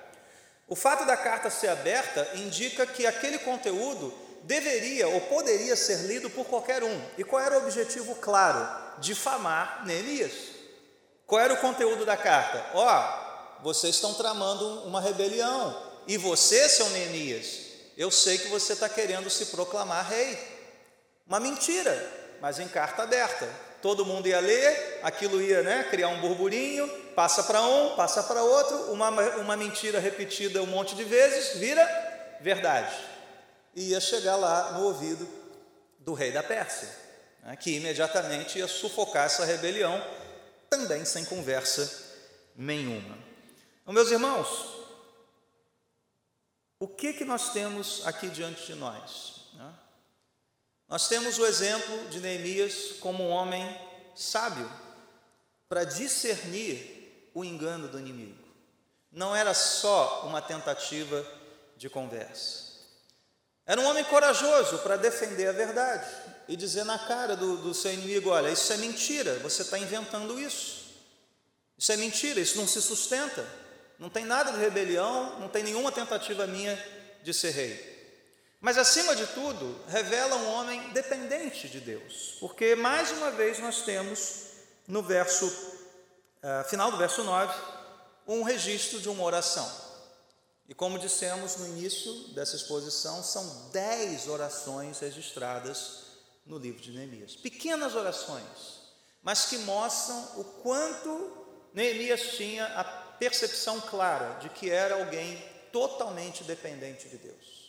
O 0.67 0.75
fato 0.75 1.05
da 1.05 1.19
carta 1.19 1.51
ser 1.51 1.69
aberta 1.69 2.27
indica 2.37 2.87
que 2.87 3.07
aquele 3.07 3.41
conteúdo 3.41 4.11
deveria 4.45 5.07
ou 5.07 5.21
poderia 5.21 5.77
ser 5.77 5.99
lido 6.07 6.31
por 6.31 6.47
qualquer 6.47 6.83
um. 6.83 7.03
E 7.19 7.25
qual 7.25 7.43
era 7.43 7.59
o 7.59 7.63
objetivo 7.63 8.15
claro? 8.15 8.67
Difamar 9.01 9.85
Neemias. 9.85 10.33
Qual 11.27 11.43
era 11.43 11.53
o 11.53 11.61
conteúdo 11.61 12.07
da 12.07 12.17
carta? 12.17 12.65
Ó, 12.73 12.87
oh, 12.89 13.63
vocês 13.63 13.97
estão 13.97 14.15
tramando 14.15 14.85
uma 14.85 14.99
rebelião. 14.99 15.88
E 16.09 16.17
você, 16.17 16.69
seu 16.69 16.89
Neemias, 16.91 17.61
eu 17.97 18.11
sei 18.11 18.39
que 18.39 18.49
você 18.49 18.73
está 18.73 18.89
querendo 18.89 19.31
se 19.31 19.47
proclamar 19.47 20.09
rei. 20.09 20.37
Uma 21.27 21.39
mentira, 21.39 21.95
mas 22.41 22.59
em 22.59 22.67
carta 22.67 23.05
aberta. 23.05 23.49
Todo 23.81 24.05
mundo 24.05 24.27
ia 24.27 24.41
ler, 24.41 24.99
aquilo 25.05 25.41
ia 25.41 25.63
né, 25.63 25.87
criar 25.89 26.09
um 26.09 26.21
burburinho, 26.21 26.89
passa 27.15 27.45
para 27.45 27.63
um, 27.63 27.95
passa 27.95 28.25
para 28.25 28.43
outro, 28.43 28.91
uma, 28.91 29.11
uma 29.37 29.57
mentira 29.57 30.01
repetida 30.01 30.61
um 30.63 30.67
monte 30.67 30.97
de 30.97 31.05
vezes, 31.05 31.61
vira 31.61 31.87
verdade 32.41 32.93
e 33.79 33.91
ia 33.91 34.01
chegar 34.01 34.35
lá 34.35 34.73
no 34.73 34.85
ouvido 34.87 35.29
do 36.01 36.13
rei 36.13 36.33
da 36.33 36.43
Pérsia, 36.43 36.89
né, 37.45 37.55
que 37.55 37.77
imediatamente 37.77 38.59
ia 38.59 38.67
sufocar 38.67 39.27
essa 39.27 39.45
rebelião, 39.45 40.05
também 40.69 41.05
sem 41.05 41.25
conversa 41.25 41.89
nenhuma. 42.57 43.17
Então, 43.83 43.95
meus 43.95 44.11
irmãos, 44.11 44.78
o 46.81 46.87
que, 46.87 47.13
que 47.13 47.25
nós 47.25 47.53
temos 47.53 48.07
aqui 48.07 48.29
diante 48.29 48.67
de 48.67 48.75
nós? 48.75 49.49
Né? 49.55 49.75
Nós 50.89 51.09
temos 51.09 51.39
o 51.39 51.47
exemplo 51.47 52.09
de 52.09 52.21
Neemias 52.21 52.93
como 53.01 53.25
um 53.25 53.31
homem 53.31 53.79
sábio 54.15 54.71
para 55.69 55.85
discernir 55.85 57.31
o 57.35 57.45
engano 57.45 57.89
do 57.89 57.99
inimigo. 57.99 58.49
Não 59.11 59.35
era 59.35 59.53
só 59.55 60.27
uma 60.27 60.41
tentativa 60.41 61.27
de 61.77 61.89
conversa. 61.91 62.69
Era 63.67 63.81
um 63.81 63.87
homem 63.87 64.05
corajoso 64.05 64.79
para 64.79 64.97
defender 64.97 65.49
a 65.49 65.53
verdade 65.53 66.09
e 66.49 66.57
dizer 66.57 66.85
na 66.85 66.99
cara 66.99 67.37
do, 67.37 67.59
do 67.59 67.75
seu 67.75 67.93
inimigo: 67.93 68.31
olha, 68.31 68.51
isso 68.51 68.73
é 68.73 68.79
mentira, 68.79 69.35
você 69.41 69.63
está 69.63 69.79
inventando 69.79 70.41
isso. 70.41 70.87
Isso 71.77 71.93
é 71.93 71.97
mentira, 71.97 72.41
isso 72.41 72.57
não 72.57 72.67
se 72.67 72.81
sustenta. 72.81 73.47
Não 73.99 74.09
tem 74.09 74.25
nada 74.25 74.53
de 74.53 74.59
rebelião, 74.59 75.41
não 75.41 75.49
tem 75.49 75.63
nenhuma 75.65 75.91
tentativa 75.91 76.47
minha 76.47 76.77
de 77.23 77.35
ser 77.35 77.51
rei. 77.51 77.99
Mas, 78.61 78.79
acima 78.79 79.15
de 79.15 79.27
tudo, 79.29 79.81
revela 79.89 80.37
um 80.37 80.53
homem 80.53 80.91
dependente 80.91 81.69
de 81.69 81.81
Deus, 81.81 82.37
porque, 82.41 82.75
mais 82.75 83.11
uma 83.13 83.31
vez, 83.31 83.59
nós 83.59 83.83
temos 83.83 84.47
no 84.87 85.03
verso, 85.03 85.47
uh, 85.47 86.69
final 86.69 86.91
do 86.91 86.97
verso 86.97 87.23
9, 87.23 87.55
um 88.27 88.43
registro 88.43 89.01
de 89.01 89.09
uma 89.09 89.23
oração. 89.23 89.71
E 90.69 90.75
como 90.75 90.99
dissemos 90.99 91.57
no 91.57 91.67
início 91.67 92.13
dessa 92.35 92.57
exposição, 92.57 93.23
são 93.23 93.71
dez 93.73 94.29
orações 94.29 94.99
registradas 94.99 96.09
no 96.45 96.59
livro 96.59 96.81
de 96.81 96.91
Neemias. 96.93 97.37
Pequenas 97.37 97.95
orações, 97.95 98.83
mas 99.23 99.47
que 99.47 99.59
mostram 99.59 100.19
o 100.37 100.45
quanto 100.45 101.47
Neemias 101.73 102.37
tinha 102.37 102.67
a 102.67 103.08
percepção 103.19 103.81
clara 103.81 104.39
de 104.41 104.49
que 104.49 104.71
era 104.71 104.95
alguém 104.95 105.43
totalmente 105.73 106.45
dependente 106.45 107.09
de 107.09 107.17
Deus. 107.17 107.69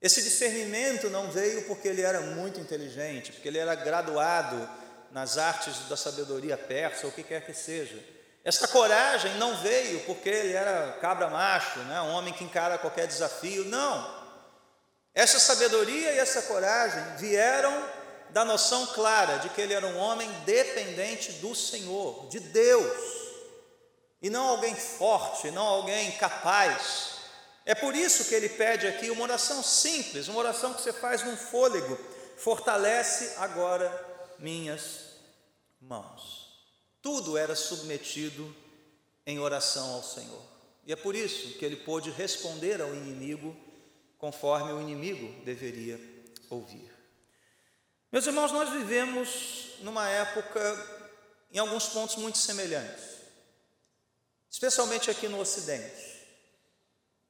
Esse 0.00 0.22
discernimento 0.22 1.10
não 1.10 1.30
veio 1.30 1.62
porque 1.66 1.88
ele 1.88 2.02
era 2.02 2.20
muito 2.20 2.58
inteligente, 2.58 3.32
porque 3.32 3.48
ele 3.48 3.58
era 3.58 3.74
graduado 3.74 4.68
nas 5.10 5.36
artes 5.36 5.88
da 5.88 5.96
sabedoria 5.96 6.56
persa, 6.56 7.06
ou 7.06 7.12
o 7.12 7.14
que 7.14 7.22
quer 7.22 7.44
que 7.44 7.52
seja 7.52 7.98
esta 8.42 8.66
coragem 8.66 9.34
não 9.34 9.56
veio 9.56 10.00
porque 10.00 10.28
ele 10.28 10.54
era 10.54 10.96
cabra 11.00 11.28
macho, 11.28 11.78
né? 11.80 12.00
um 12.00 12.12
homem 12.12 12.32
que 12.32 12.44
encara 12.44 12.78
qualquer 12.78 13.06
desafio, 13.06 13.66
não. 13.66 14.18
Essa 15.14 15.38
sabedoria 15.38 16.12
e 16.12 16.18
essa 16.18 16.42
coragem 16.42 17.02
vieram 17.18 17.84
da 18.30 18.44
noção 18.44 18.86
clara 18.86 19.38
de 19.38 19.50
que 19.50 19.60
ele 19.60 19.74
era 19.74 19.86
um 19.86 19.98
homem 19.98 20.30
dependente 20.46 21.32
do 21.32 21.54
Senhor, 21.54 22.28
de 22.28 22.40
Deus, 22.40 23.29
e 24.20 24.28
não 24.28 24.48
alguém 24.48 24.74
forte, 24.74 25.50
não 25.50 25.66
alguém 25.66 26.12
capaz. 26.12 27.20
É 27.64 27.74
por 27.74 27.94
isso 27.94 28.24
que 28.24 28.34
ele 28.34 28.48
pede 28.48 28.86
aqui 28.86 29.10
uma 29.10 29.22
oração 29.22 29.62
simples, 29.62 30.28
uma 30.28 30.38
oração 30.38 30.74
que 30.74 30.82
você 30.82 30.92
faz 30.92 31.22
num 31.22 31.36
fôlego, 31.36 31.98
fortalece 32.36 33.34
agora 33.38 33.90
minhas 34.38 35.10
mãos. 35.80 36.40
Tudo 37.02 37.36
era 37.38 37.54
submetido 37.54 38.54
em 39.26 39.38
oração 39.38 39.94
ao 39.94 40.02
Senhor. 40.02 40.42
E 40.86 40.92
é 40.92 40.96
por 40.96 41.14
isso 41.14 41.58
que 41.58 41.64
ele 41.64 41.76
pôde 41.76 42.10
responder 42.10 42.80
ao 42.80 42.94
inimigo 42.94 43.56
conforme 44.18 44.72
o 44.72 44.80
inimigo 44.80 45.44
deveria 45.44 45.98
ouvir. 46.50 46.90
Meus 48.12 48.26
irmãos, 48.26 48.52
nós 48.52 48.70
vivemos 48.70 49.76
numa 49.80 50.08
época, 50.08 50.60
em 51.52 51.58
alguns 51.58 51.86
pontos, 51.86 52.16
muito 52.16 52.36
semelhantes, 52.36 53.09
especialmente 54.50 55.10
aqui 55.10 55.28
no 55.28 55.40
Ocidente. 55.40 56.10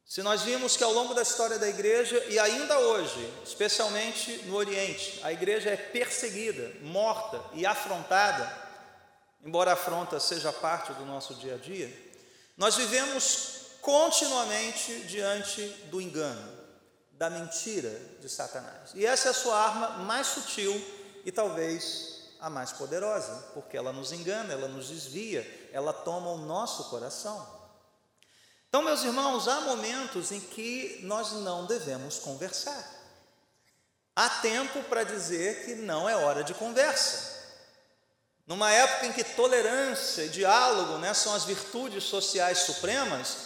Se 0.04 0.22
nós 0.22 0.42
vimos 0.42 0.76
que 0.76 0.82
ao 0.82 0.92
longo 0.92 1.14
da 1.14 1.22
história 1.22 1.56
da 1.56 1.68
igreja, 1.68 2.18
e 2.28 2.38
ainda 2.38 2.78
hoje, 2.80 3.32
especialmente 3.44 4.38
no 4.46 4.56
Oriente, 4.56 5.20
a 5.22 5.32
igreja 5.32 5.70
é 5.70 5.76
perseguida, 5.76 6.72
morta 6.80 7.40
e 7.52 7.64
afrontada, 7.64 8.52
embora 9.44 9.70
a 9.70 9.74
afronta 9.74 10.18
seja 10.18 10.52
parte 10.52 10.92
do 10.94 11.04
nosso 11.04 11.34
dia 11.34 11.54
a 11.54 11.58
dia, 11.58 11.96
nós 12.56 12.74
vivemos 12.74 13.60
continuamente 13.80 15.00
diante 15.02 15.62
do 15.90 16.00
engano, 16.00 16.58
da 17.12 17.30
mentira 17.30 17.96
de 18.20 18.28
Satanás. 18.28 18.90
E 18.94 19.06
essa 19.06 19.28
é 19.28 19.30
a 19.30 19.34
sua 19.34 19.56
arma 19.56 19.88
mais 20.04 20.26
sutil 20.26 20.74
e 21.24 21.30
talvez 21.30 22.19
a 22.40 22.48
mais 22.48 22.72
poderosa, 22.72 23.50
porque 23.52 23.76
ela 23.76 23.92
nos 23.92 24.12
engana, 24.12 24.52
ela 24.52 24.66
nos 24.66 24.88
desvia, 24.88 25.68
ela 25.72 25.92
toma 25.92 26.30
o 26.30 26.38
nosso 26.38 26.84
coração. 26.84 27.60
Então, 28.68 28.82
meus 28.82 29.02
irmãos, 29.02 29.46
há 29.46 29.60
momentos 29.62 30.32
em 30.32 30.40
que 30.40 31.00
nós 31.02 31.32
não 31.32 31.66
devemos 31.66 32.18
conversar. 32.18 33.00
Há 34.14 34.28
tempo 34.40 34.82
para 34.84 35.04
dizer 35.04 35.64
que 35.64 35.74
não 35.74 36.08
é 36.08 36.16
hora 36.16 36.42
de 36.42 36.54
conversa. 36.54 37.40
Numa 38.46 38.70
época 38.72 39.06
em 39.06 39.12
que 39.12 39.22
tolerância 39.22 40.22
e 40.22 40.28
diálogo 40.28 40.98
né, 40.98 41.12
são 41.14 41.34
as 41.34 41.44
virtudes 41.44 42.04
sociais 42.04 42.58
supremas, 42.58 43.36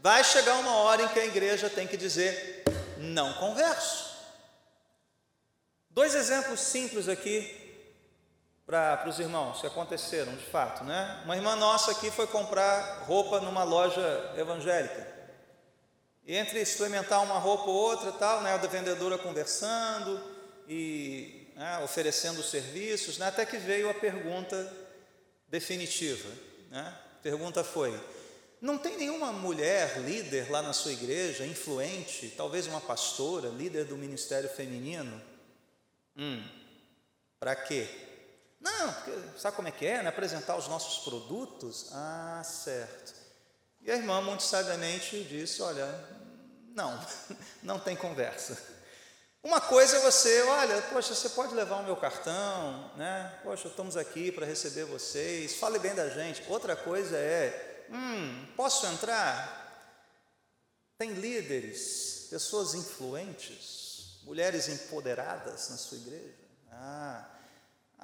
vai 0.00 0.24
chegar 0.24 0.54
uma 0.54 0.74
hora 0.76 1.02
em 1.02 1.08
que 1.08 1.20
a 1.20 1.26
igreja 1.26 1.68
tem 1.68 1.86
que 1.86 1.96
dizer: 1.96 2.64
não 2.96 3.34
converso. 3.34 4.08
Dois 5.90 6.14
exemplos 6.14 6.60
simples 6.60 7.08
aqui 7.08 7.67
para 8.68 9.08
os 9.08 9.18
irmãos 9.18 9.62
que 9.62 9.66
aconteceram 9.66 10.36
de 10.36 10.44
fato, 10.44 10.84
né? 10.84 11.22
Uma 11.24 11.34
irmã 11.34 11.56
nossa 11.56 11.90
aqui 11.90 12.10
foi 12.10 12.26
comprar 12.26 13.04
roupa 13.06 13.40
numa 13.40 13.64
loja 13.64 14.34
evangélica. 14.36 15.08
E 16.26 16.36
entre 16.36 16.60
experimentar 16.60 17.22
uma 17.22 17.38
roupa 17.38 17.64
ou 17.64 17.74
outra, 17.74 18.12
tal, 18.12 18.42
né, 18.42 18.52
a 18.52 18.58
vendedora 18.58 19.16
conversando, 19.16 20.22
e 20.68 21.50
né, 21.56 21.78
oferecendo 21.82 22.42
serviços, 22.42 23.16
né, 23.16 23.28
até 23.28 23.46
que 23.46 23.56
veio 23.56 23.88
a 23.88 23.94
pergunta 23.94 24.70
definitiva. 25.48 26.28
Né? 26.70 26.94
A 27.20 27.22
pergunta 27.22 27.64
foi: 27.64 27.98
não 28.60 28.76
tem 28.76 28.98
nenhuma 28.98 29.32
mulher 29.32 29.98
líder 30.00 30.50
lá 30.50 30.60
na 30.60 30.74
sua 30.74 30.92
igreja, 30.92 31.46
influente, 31.46 32.34
talvez 32.36 32.66
uma 32.66 32.82
pastora, 32.82 33.48
líder 33.48 33.86
do 33.86 33.96
ministério 33.96 34.50
feminino? 34.50 35.22
Hum, 36.14 36.46
para 37.40 37.56
quê? 37.56 38.07
Não, 38.60 38.92
porque 38.92 39.12
sabe 39.38 39.56
como 39.56 39.68
é 39.68 39.70
que 39.70 39.86
é, 39.86 40.02
né? 40.02 40.08
Apresentar 40.08 40.56
os 40.56 40.68
nossos 40.68 41.04
produtos? 41.04 41.90
Ah, 41.92 42.42
certo. 42.44 43.14
E 43.80 43.90
a 43.90 43.96
irmã, 43.96 44.20
muito 44.20 44.42
sabiamente, 44.42 45.22
disse: 45.24 45.62
Olha, 45.62 45.86
não, 46.74 47.00
não 47.62 47.78
tem 47.78 47.96
conversa. 47.96 48.58
Uma 49.42 49.60
coisa 49.60 49.98
é 49.98 50.00
você, 50.00 50.42
olha, 50.42 50.82
poxa, 50.82 51.14
você 51.14 51.28
pode 51.28 51.54
levar 51.54 51.76
o 51.76 51.84
meu 51.84 51.96
cartão, 51.96 52.92
né? 52.96 53.38
Poxa, 53.44 53.68
estamos 53.68 53.96
aqui 53.96 54.32
para 54.32 54.44
receber 54.44 54.84
vocês, 54.84 55.54
fale 55.54 55.78
bem 55.78 55.94
da 55.94 56.08
gente. 56.08 56.42
Outra 56.48 56.74
coisa 56.74 57.16
é, 57.16 57.86
hum, 57.88 58.46
posso 58.56 58.84
entrar? 58.86 59.66
Tem 60.98 61.12
líderes, 61.12 62.26
pessoas 62.28 62.74
influentes, 62.74 64.18
mulheres 64.24 64.68
empoderadas 64.68 65.70
na 65.70 65.76
sua 65.76 65.98
igreja. 65.98 66.34
Ah, 66.72 67.37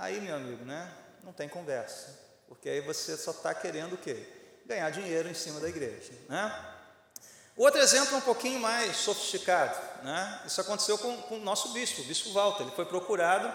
aí, 0.04 0.20
meu 0.20 0.36
amigo, 0.36 0.64
né? 0.64 0.90
Não 1.22 1.32
tem 1.32 1.48
conversa, 1.48 2.18
porque 2.46 2.68
aí 2.68 2.80
você 2.80 3.16
só 3.16 3.30
está 3.30 3.54
querendo 3.54 3.94
o 3.94 3.98
quê? 3.98 4.26
Ganhar 4.66 4.90
dinheiro 4.90 5.28
em 5.28 5.34
cima 5.34 5.60
da 5.60 5.68
igreja, 5.68 6.12
né? 6.28 6.70
Outro 7.56 7.80
exemplo 7.80 8.16
um 8.16 8.20
pouquinho 8.20 8.58
mais 8.58 8.96
sofisticado, 8.96 9.78
né? 10.02 10.40
isso 10.44 10.60
aconteceu 10.60 10.98
com, 10.98 11.16
com, 11.22 11.36
o 11.36 11.40
nosso 11.40 11.68
bispo, 11.68 12.00
o 12.02 12.04
bispo 12.04 12.32
Walter, 12.32 12.64
ele 12.64 12.72
foi 12.72 12.84
procurado 12.84 13.50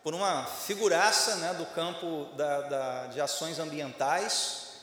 por 0.00 0.14
uma 0.14 0.46
figuraça 0.46 1.34
né, 1.36 1.52
do 1.54 1.66
campo 1.66 2.26
da, 2.36 2.60
da, 2.60 3.06
de 3.08 3.20
ações 3.20 3.58
ambientais 3.58 4.76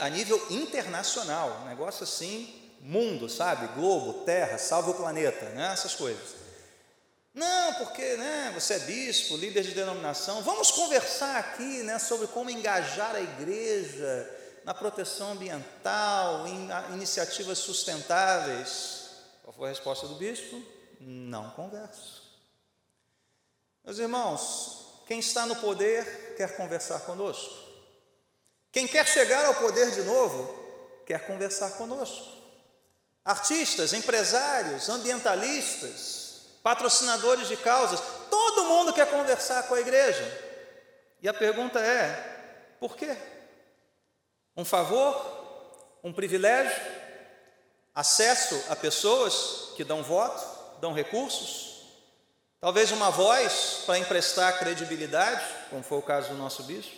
a 0.00 0.08
nível 0.08 0.42
internacional, 0.48 1.60
um 1.62 1.68
negócio 1.68 2.02
assim, 2.04 2.72
mundo, 2.80 3.28
sabe? 3.28 3.66
Globo, 3.74 4.24
terra, 4.24 4.56
salve 4.56 4.90
o 4.90 4.94
planeta, 4.94 5.50
né? 5.50 5.70
essas 5.74 5.94
coisas. 5.94 6.37
Não, 7.38 7.74
porque 7.74 8.16
né, 8.16 8.50
você 8.52 8.74
é 8.74 8.78
bispo, 8.80 9.36
líder 9.36 9.62
de 9.62 9.70
denominação, 9.70 10.42
vamos 10.42 10.72
conversar 10.72 11.36
aqui 11.36 11.84
né, 11.84 11.96
sobre 12.00 12.26
como 12.26 12.50
engajar 12.50 13.14
a 13.14 13.20
igreja 13.20 14.28
na 14.64 14.74
proteção 14.74 15.30
ambiental, 15.30 16.48
em 16.48 16.68
iniciativas 16.94 17.58
sustentáveis. 17.58 19.10
Qual 19.44 19.54
foi 19.54 19.66
a 19.66 19.68
resposta 19.68 20.08
do 20.08 20.16
bispo? 20.16 20.60
Não 21.00 21.50
converso. 21.50 22.24
Meus 23.84 24.00
irmãos, 24.00 25.04
quem 25.06 25.20
está 25.20 25.46
no 25.46 25.54
poder 25.54 26.34
quer 26.36 26.56
conversar 26.56 26.98
conosco. 27.02 27.54
Quem 28.72 28.88
quer 28.88 29.06
chegar 29.06 29.44
ao 29.44 29.54
poder 29.54 29.92
de 29.92 30.02
novo 30.02 31.02
quer 31.06 31.24
conversar 31.24 31.70
conosco. 31.78 32.36
Artistas, 33.24 33.92
empresários, 33.92 34.88
ambientalistas, 34.88 36.27
patrocinadores 36.62 37.48
de 37.48 37.56
causas, 37.56 38.00
todo 38.30 38.64
mundo 38.64 38.92
quer 38.92 39.10
conversar 39.10 39.64
com 39.64 39.74
a 39.74 39.80
igreja. 39.80 40.46
E 41.22 41.28
a 41.28 41.34
pergunta 41.34 41.80
é: 41.80 42.76
por 42.78 42.96
quê? 42.96 43.16
um 44.58 44.64
favor, 44.64 45.96
um 46.02 46.12
privilégio, 46.12 46.76
acesso 47.94 48.60
a 48.68 48.74
pessoas 48.74 49.72
que 49.76 49.84
dão 49.84 50.02
voto, 50.02 50.44
dão 50.80 50.92
recursos, 50.92 51.84
talvez 52.60 52.90
uma 52.90 53.08
voz 53.08 53.84
para 53.86 54.00
emprestar 54.00 54.58
credibilidade, 54.58 55.44
como 55.70 55.84
foi 55.84 55.98
o 55.98 56.02
caso 56.02 56.30
do 56.30 56.34
nosso 56.34 56.64
bispo. 56.64 56.92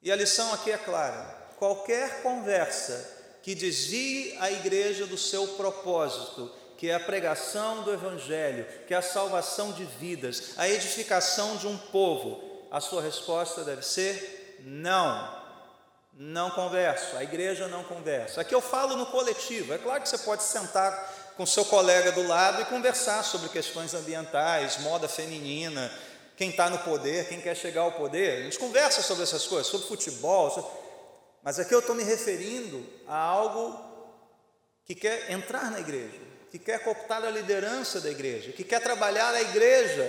E 0.00 0.12
a 0.12 0.14
lição 0.14 0.54
aqui 0.54 0.70
é 0.70 0.78
clara: 0.78 1.24
qualquer 1.58 2.22
conversa 2.22 3.40
que 3.42 3.56
desvie 3.56 4.36
a 4.38 4.48
igreja 4.48 5.06
do 5.06 5.18
seu 5.18 5.48
propósito, 5.56 6.52
que 6.76 6.90
é 6.90 6.94
a 6.94 7.00
pregação 7.00 7.82
do 7.82 7.92
Evangelho, 7.92 8.66
que 8.86 8.94
é 8.94 8.96
a 8.96 9.02
salvação 9.02 9.72
de 9.72 9.84
vidas, 9.84 10.54
a 10.56 10.68
edificação 10.68 11.56
de 11.56 11.66
um 11.66 11.76
povo, 11.76 12.66
a 12.70 12.80
sua 12.80 13.00
resposta 13.02 13.64
deve 13.64 13.82
ser 13.82 14.60
não 14.60 15.46
não 16.18 16.50
converso, 16.50 17.14
a 17.16 17.22
igreja 17.22 17.68
não 17.68 17.84
conversa. 17.84 18.40
Aqui 18.40 18.54
eu 18.54 18.62
falo 18.62 18.96
no 18.96 19.04
coletivo. 19.06 19.74
É 19.74 19.78
claro 19.78 20.02
que 20.02 20.08
você 20.08 20.16
pode 20.18 20.42
sentar 20.42 21.34
com 21.36 21.44
seu 21.44 21.64
colega 21.66 22.10
do 22.12 22.26
lado 22.26 22.62
e 22.62 22.64
conversar 22.64 23.22
sobre 23.22 23.50
questões 23.50 23.92
ambientais, 23.92 24.78
moda 24.78 25.06
feminina, 25.06 25.92
quem 26.34 26.50
está 26.50 26.70
no 26.70 26.78
poder, 26.78 27.28
quem 27.28 27.40
quer 27.40 27.54
chegar 27.54 27.82
ao 27.82 27.92
poder. 27.92 28.38
A 28.38 28.42
gente 28.44 28.58
conversa 28.58 29.02
sobre 29.02 29.24
essas 29.24 29.46
coisas, 29.46 29.66
sobre 29.66 29.86
futebol. 29.86 30.50
Sobre... 30.50 30.70
Mas 31.42 31.58
aqui 31.58 31.74
eu 31.74 31.80
estou 31.80 31.94
me 31.94 32.02
referindo 32.02 32.84
a 33.06 33.16
algo 33.16 33.78
que 34.86 34.94
quer 34.94 35.30
entrar 35.30 35.70
na 35.70 35.80
igreja, 35.80 36.18
que 36.50 36.58
quer 36.58 36.82
cooptar 36.82 37.24
a 37.24 37.30
liderança 37.30 38.00
da 38.00 38.10
igreja, 38.10 38.52
que 38.52 38.64
quer 38.64 38.80
trabalhar 38.80 39.34
a 39.34 39.42
igreja 39.42 40.04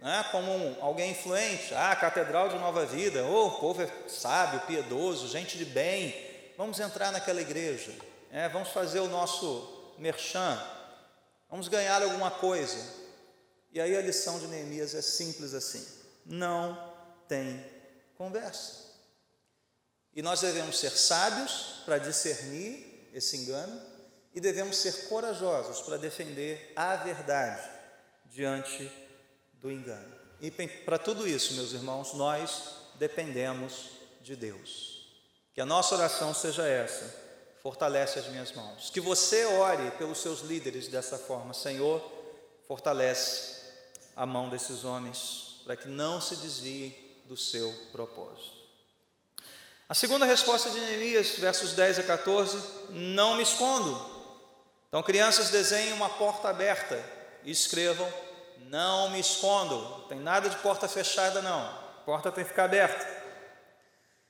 né, 0.00 0.22
como 0.30 0.52
um, 0.52 0.76
alguém 0.84 1.12
influente, 1.12 1.74
ah, 1.74 1.96
Catedral 1.96 2.50
de 2.50 2.56
Nova 2.56 2.84
Vida, 2.84 3.24
oh, 3.24 3.46
o 3.46 3.58
povo 3.58 3.80
é 3.80 3.90
sábio, 4.06 4.60
piedoso, 4.66 5.28
gente 5.28 5.56
de 5.56 5.64
bem, 5.64 6.14
vamos 6.58 6.78
entrar 6.78 7.10
naquela 7.10 7.40
igreja, 7.40 7.90
é, 8.30 8.46
vamos 8.50 8.68
fazer 8.68 9.00
o 9.00 9.08
nosso 9.08 9.94
merchan, 9.98 10.62
vamos 11.48 11.68
ganhar 11.68 12.02
alguma 12.02 12.30
coisa. 12.30 12.78
E 13.72 13.80
aí 13.80 13.96
a 13.96 14.02
lição 14.02 14.38
de 14.38 14.46
Neemias 14.46 14.94
é 14.94 15.00
simples 15.00 15.54
assim: 15.54 15.84
não 16.26 16.92
tem 17.26 17.64
conversa. 18.18 18.84
E 20.14 20.20
nós 20.20 20.42
devemos 20.42 20.78
ser 20.78 20.90
sábios 20.90 21.82
para 21.84 21.98
discernir 21.98 23.10
esse 23.12 23.36
engano 23.36 23.93
e 24.34 24.40
devemos 24.40 24.76
ser 24.76 25.08
corajosos 25.08 25.80
para 25.82 25.96
defender 25.96 26.72
a 26.74 26.96
verdade 26.96 27.62
diante 28.26 28.90
do 29.54 29.70
engano. 29.70 30.12
E 30.40 30.50
para 30.50 30.98
tudo 30.98 31.26
isso, 31.26 31.54
meus 31.54 31.72
irmãos, 31.72 32.12
nós 32.14 32.74
dependemos 32.96 33.90
de 34.20 34.34
Deus. 34.34 35.08
Que 35.54 35.60
a 35.60 35.66
nossa 35.66 35.94
oração 35.94 36.34
seja 36.34 36.66
essa: 36.66 37.14
fortalece 37.62 38.18
as 38.18 38.26
minhas 38.26 38.52
mãos. 38.52 38.90
Que 38.90 39.00
você 39.00 39.44
ore 39.44 39.90
pelos 39.92 40.18
seus 40.18 40.40
líderes 40.40 40.88
dessa 40.88 41.16
forma, 41.16 41.54
Senhor, 41.54 42.02
fortalece 42.66 43.62
a 44.16 44.26
mão 44.26 44.48
desses 44.48 44.84
homens, 44.84 45.60
para 45.64 45.76
que 45.76 45.88
não 45.88 46.20
se 46.20 46.36
desviem 46.36 46.94
do 47.26 47.36
seu 47.36 47.72
propósito. 47.92 48.64
A 49.88 49.94
segunda 49.94 50.26
resposta 50.26 50.70
de 50.70 50.80
Neemias, 50.80 51.30
versos 51.38 51.72
10 51.72 52.00
a 52.00 52.02
14: 52.02 52.58
Não 52.90 53.36
me 53.36 53.42
escondo. 53.42 54.13
Então, 54.94 55.02
crianças, 55.02 55.50
desenhem 55.50 55.92
uma 55.92 56.08
porta 56.08 56.50
aberta 56.50 56.96
e 57.42 57.50
escrevam 57.50 58.08
não 58.68 59.10
me 59.10 59.18
escondo, 59.18 60.06
tem 60.08 60.20
nada 60.20 60.48
de 60.48 60.54
porta 60.58 60.86
fechada, 60.86 61.42
não. 61.42 61.62
A 61.62 62.02
porta 62.06 62.30
tem 62.30 62.44
que 62.44 62.50
ficar 62.50 62.66
aberta. 62.66 63.04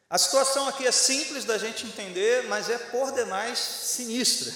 A 0.09 0.16
situação 0.16 0.66
aqui 0.66 0.87
é 0.87 0.90
simples 0.90 1.44
da 1.44 1.59
gente 1.59 1.85
entender, 1.85 2.44
mas 2.44 2.70
é 2.70 2.79
por 2.79 3.12
demais 3.12 3.59
sinistra. 3.59 4.55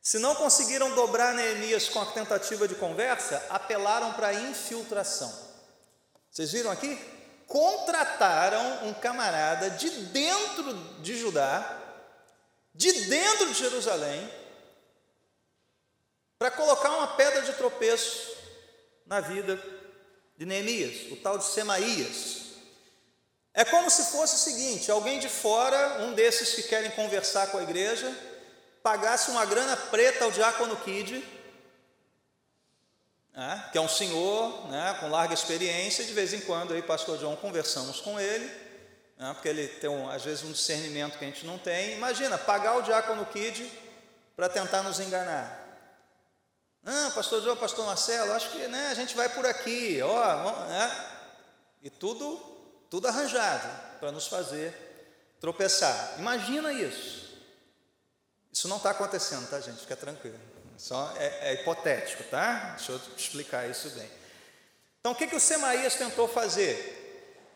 Se 0.00 0.20
não 0.20 0.36
conseguiram 0.36 0.94
dobrar 0.94 1.34
Neemias 1.34 1.88
com 1.88 2.00
a 2.00 2.06
tentativa 2.06 2.68
de 2.68 2.76
conversa, 2.76 3.44
apelaram 3.50 4.12
para 4.12 4.28
a 4.28 4.34
infiltração. 4.34 5.36
Vocês 6.30 6.52
viram 6.52 6.70
aqui? 6.70 6.96
Contrataram 7.48 8.86
um 8.86 8.94
camarada 8.94 9.70
de 9.70 9.90
dentro 9.90 10.72
de 11.00 11.18
Judá, 11.18 11.82
de 12.72 12.92
dentro 13.06 13.48
de 13.48 13.54
Jerusalém, 13.54 14.43
para 16.44 16.50
colocar 16.50 16.90
uma 16.90 17.06
pedra 17.06 17.40
de 17.40 17.54
tropeço 17.54 18.36
na 19.06 19.18
vida 19.18 19.58
de 20.36 20.44
Neemias, 20.44 21.10
o 21.10 21.16
tal 21.16 21.38
de 21.38 21.44
Semaías. 21.46 22.42
É 23.54 23.64
como 23.64 23.88
se 23.88 24.12
fosse 24.12 24.34
o 24.34 24.38
seguinte: 24.38 24.90
alguém 24.90 25.18
de 25.18 25.30
fora, 25.30 26.02
um 26.02 26.12
desses 26.12 26.54
que 26.54 26.64
querem 26.64 26.90
conversar 26.90 27.46
com 27.46 27.56
a 27.56 27.62
igreja, 27.62 28.14
pagasse 28.82 29.30
uma 29.30 29.46
grana 29.46 29.74
preta 29.74 30.26
ao 30.26 30.30
diácono 30.30 30.76
Kid, 30.76 31.26
né, 33.32 33.66
que 33.72 33.78
é 33.78 33.80
um 33.80 33.88
senhor 33.88 34.68
né, 34.68 34.98
com 35.00 35.08
larga 35.08 35.32
experiência, 35.32 36.02
e 36.02 36.06
de 36.06 36.12
vez 36.12 36.34
em 36.34 36.42
quando 36.42 36.74
aí, 36.74 36.82
pastor 36.82 37.18
João, 37.18 37.36
conversamos 37.36 38.02
com 38.02 38.20
ele, 38.20 38.44
né, 39.16 39.32
porque 39.32 39.48
ele 39.48 39.66
tem 39.66 39.90
às 40.10 40.22
vezes 40.22 40.44
um 40.44 40.52
discernimento 40.52 41.16
que 41.16 41.24
a 41.24 41.28
gente 41.28 41.46
não 41.46 41.56
tem. 41.56 41.94
Imagina, 41.94 42.36
pagar 42.36 42.76
o 42.76 42.82
diácono 42.82 43.24
Kid 43.24 43.66
para 44.36 44.50
tentar 44.50 44.82
nos 44.82 45.00
enganar. 45.00 45.63
Não, 46.84 47.10
pastor 47.12 47.42
João, 47.42 47.56
pastor 47.56 47.86
Marcelo, 47.86 48.32
acho 48.34 48.50
que 48.50 48.68
né, 48.68 48.88
a 48.90 48.94
gente 48.94 49.16
vai 49.16 49.30
por 49.30 49.46
aqui, 49.46 50.00
ó, 50.02 50.66
né? 50.66 51.06
E 51.82 51.88
tudo, 51.88 52.36
tudo 52.90 53.08
arranjado 53.08 53.66
para 53.98 54.12
nos 54.12 54.26
fazer 54.26 54.72
tropeçar. 55.40 56.16
Imagina 56.18 56.72
isso. 56.72 57.24
Isso 58.52 58.68
não 58.68 58.76
está 58.76 58.90
acontecendo, 58.90 59.48
tá, 59.48 59.60
gente? 59.60 59.80
Fica 59.80 59.96
tranquilo. 59.96 60.38
Só 60.76 61.12
é, 61.16 61.52
é 61.52 61.54
hipotético, 61.54 62.22
tá? 62.24 62.74
Deixa 62.76 62.92
eu 62.92 63.00
explicar 63.16 63.68
isso 63.68 63.88
bem. 63.90 64.10
Então, 65.00 65.12
o 65.12 65.14
que, 65.14 65.26
que 65.26 65.36
o 65.36 65.40
Semaías 65.40 65.94
tentou 65.94 66.28
fazer? 66.28 67.02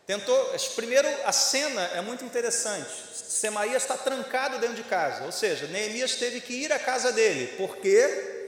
Tentou, 0.07 0.55
primeiro, 0.75 1.07
a 1.23 1.31
cena 1.31 1.81
é 1.93 2.01
muito 2.01 2.25
interessante. 2.25 2.89
Semaías 3.13 3.83
está 3.83 3.95
trancado 3.95 4.57
dentro 4.57 4.75
de 4.75 4.83
casa, 4.83 5.23
ou 5.23 5.31
seja, 5.31 5.67
Neemias 5.67 6.15
teve 6.15 6.41
que 6.41 6.53
ir 6.53 6.73
à 6.73 6.79
casa 6.79 7.11
dele, 7.11 7.55
porque 7.57 8.38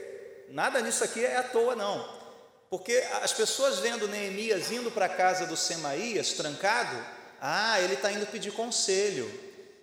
nada 0.52 0.80
nisso 0.80 1.02
aqui 1.02 1.24
é 1.24 1.36
à 1.36 1.42
toa, 1.42 1.74
não. 1.74 2.22
Porque 2.70 3.04
as 3.20 3.32
pessoas 3.32 3.80
vendo 3.80 4.08
Neemias 4.08 4.70
indo 4.70 4.90
para 4.90 5.06
a 5.06 5.08
casa 5.08 5.46
do 5.46 5.56
Semaías, 5.56 6.32
trancado, 6.32 6.96
ah, 7.40 7.80
ele 7.80 7.94
está 7.94 8.10
indo 8.12 8.26
pedir 8.26 8.52
conselho. 8.52 9.30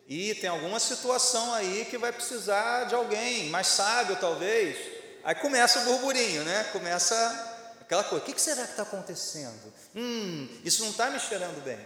E 0.08 0.34
tem 0.36 0.50
alguma 0.50 0.80
situação 0.80 1.54
aí 1.54 1.86
que 1.88 1.98
vai 1.98 2.12
precisar 2.12 2.86
de 2.86 2.96
alguém 2.96 3.50
mais 3.50 3.68
sábio, 3.68 4.16
talvez. 4.16 4.76
Aí 5.24 5.36
começa 5.36 5.80
o 5.80 5.84
burburinho, 5.84 6.44
né? 6.44 6.64
Começa 6.72 7.76
aquela 7.80 8.04
coisa: 8.04 8.26
o 8.26 8.34
que 8.34 8.42
será 8.42 8.64
que 8.64 8.72
está 8.72 8.84
acontecendo? 8.84 9.72
Hum, 9.96 10.48
isso 10.66 10.82
não 10.82 10.90
está 10.90 11.12
me 11.12 11.20
cheirando 11.20 11.64
bem. 11.64 11.80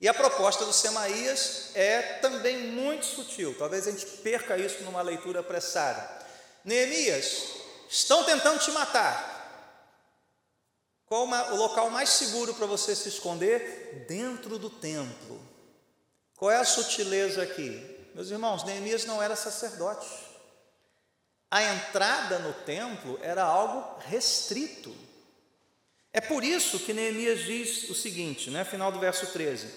E 0.00 0.08
a 0.08 0.14
proposta 0.14 0.64
do 0.64 0.72
Semaías 0.72 1.70
é 1.74 2.02
também 2.20 2.72
muito 2.72 3.06
sutil, 3.06 3.54
talvez 3.56 3.86
a 3.86 3.90
gente 3.90 4.04
perca 4.04 4.58
isso 4.58 4.82
numa 4.82 5.00
leitura 5.00 5.40
apressada. 5.40 6.25
Neemias, 6.66 7.44
estão 7.88 8.24
tentando 8.24 8.58
te 8.58 8.72
matar. 8.72 9.34
Qual 11.06 11.28
o 11.28 11.56
local 11.56 11.88
mais 11.90 12.08
seguro 12.08 12.52
para 12.54 12.66
você 12.66 12.96
se 12.96 13.08
esconder? 13.08 14.04
Dentro 14.08 14.58
do 14.58 14.68
templo. 14.68 15.40
Qual 16.36 16.50
é 16.50 16.56
a 16.56 16.64
sutileza 16.64 17.44
aqui? 17.44 18.10
Meus 18.12 18.30
irmãos, 18.30 18.64
Neemias 18.64 19.04
não 19.04 19.22
era 19.22 19.36
sacerdote. 19.36 20.08
A 21.48 21.62
entrada 21.62 22.40
no 22.40 22.52
templo 22.52 23.16
era 23.22 23.44
algo 23.44 24.00
restrito. 24.00 24.92
É 26.12 26.20
por 26.20 26.42
isso 26.42 26.80
que 26.80 26.92
Neemias 26.92 27.44
diz 27.44 27.88
o 27.88 27.94
seguinte, 27.94 28.50
né, 28.50 28.64
final 28.64 28.90
do 28.90 28.98
verso 28.98 29.28
13: 29.28 29.68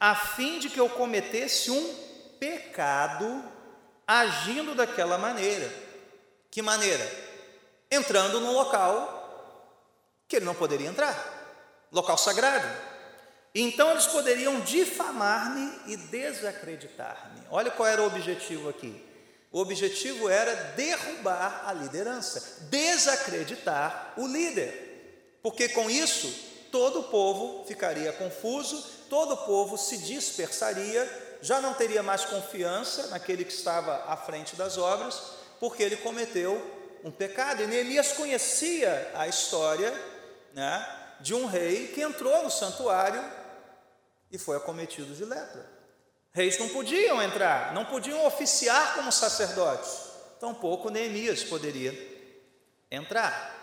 a 0.00 0.16
fim 0.16 0.58
de 0.58 0.68
que 0.68 0.80
eu 0.80 0.90
cometesse 0.90 1.70
um 1.70 1.94
pecado 2.40 3.44
agindo 4.04 4.74
daquela 4.74 5.16
maneira. 5.16 5.81
Que 6.52 6.62
maneira? 6.62 7.04
Entrando 7.90 8.38
num 8.38 8.52
local 8.52 9.18
que 10.28 10.36
ele 10.36 10.44
não 10.44 10.54
poderia 10.54 10.88
entrar 10.88 11.40
local 11.90 12.16
sagrado. 12.16 12.66
Então 13.54 13.90
eles 13.90 14.06
poderiam 14.06 14.60
difamar-me 14.60 15.92
e 15.92 15.96
desacreditar-me. 15.96 17.42
Olha 17.50 17.70
qual 17.70 17.88
era 17.88 18.02
o 18.02 18.06
objetivo 18.06 18.68
aqui. 18.68 19.04
O 19.50 19.60
objetivo 19.60 20.30
era 20.30 20.54
derrubar 20.74 21.64
a 21.66 21.72
liderança, 21.74 22.64
desacreditar 22.70 24.14
o 24.16 24.26
líder, 24.26 25.38
porque 25.42 25.68
com 25.68 25.90
isso 25.90 26.32
todo 26.70 27.00
o 27.00 27.04
povo 27.04 27.66
ficaria 27.66 28.12
confuso, 28.14 28.82
todo 29.10 29.34
o 29.34 29.44
povo 29.44 29.76
se 29.76 29.98
dispersaria, 29.98 31.38
já 31.42 31.60
não 31.60 31.74
teria 31.74 32.02
mais 32.02 32.24
confiança 32.24 33.08
naquele 33.08 33.44
que 33.44 33.52
estava 33.52 34.04
à 34.06 34.16
frente 34.16 34.56
das 34.56 34.78
obras, 34.78 35.20
porque 35.62 35.80
ele 35.80 35.96
cometeu 35.98 36.60
um 37.04 37.10
pecado. 37.12 37.62
E 37.62 37.68
Neemias 37.68 38.14
conhecia 38.14 39.12
a 39.14 39.28
história 39.28 39.92
né, 40.52 41.14
de 41.20 41.34
um 41.34 41.46
rei 41.46 41.86
que 41.86 42.02
entrou 42.02 42.42
no 42.42 42.50
santuário 42.50 43.22
e 44.28 44.36
foi 44.36 44.56
acometido 44.56 45.14
de 45.14 45.24
lepra. 45.24 45.64
Reis 46.32 46.58
não 46.58 46.68
podiam 46.70 47.22
entrar, 47.22 47.72
não 47.74 47.84
podiam 47.84 48.26
oficiar 48.26 48.96
como 48.96 49.12
sacerdotes, 49.12 50.00
tampouco 50.40 50.90
Neemias 50.90 51.44
poderia 51.44 51.92
entrar. 52.90 53.54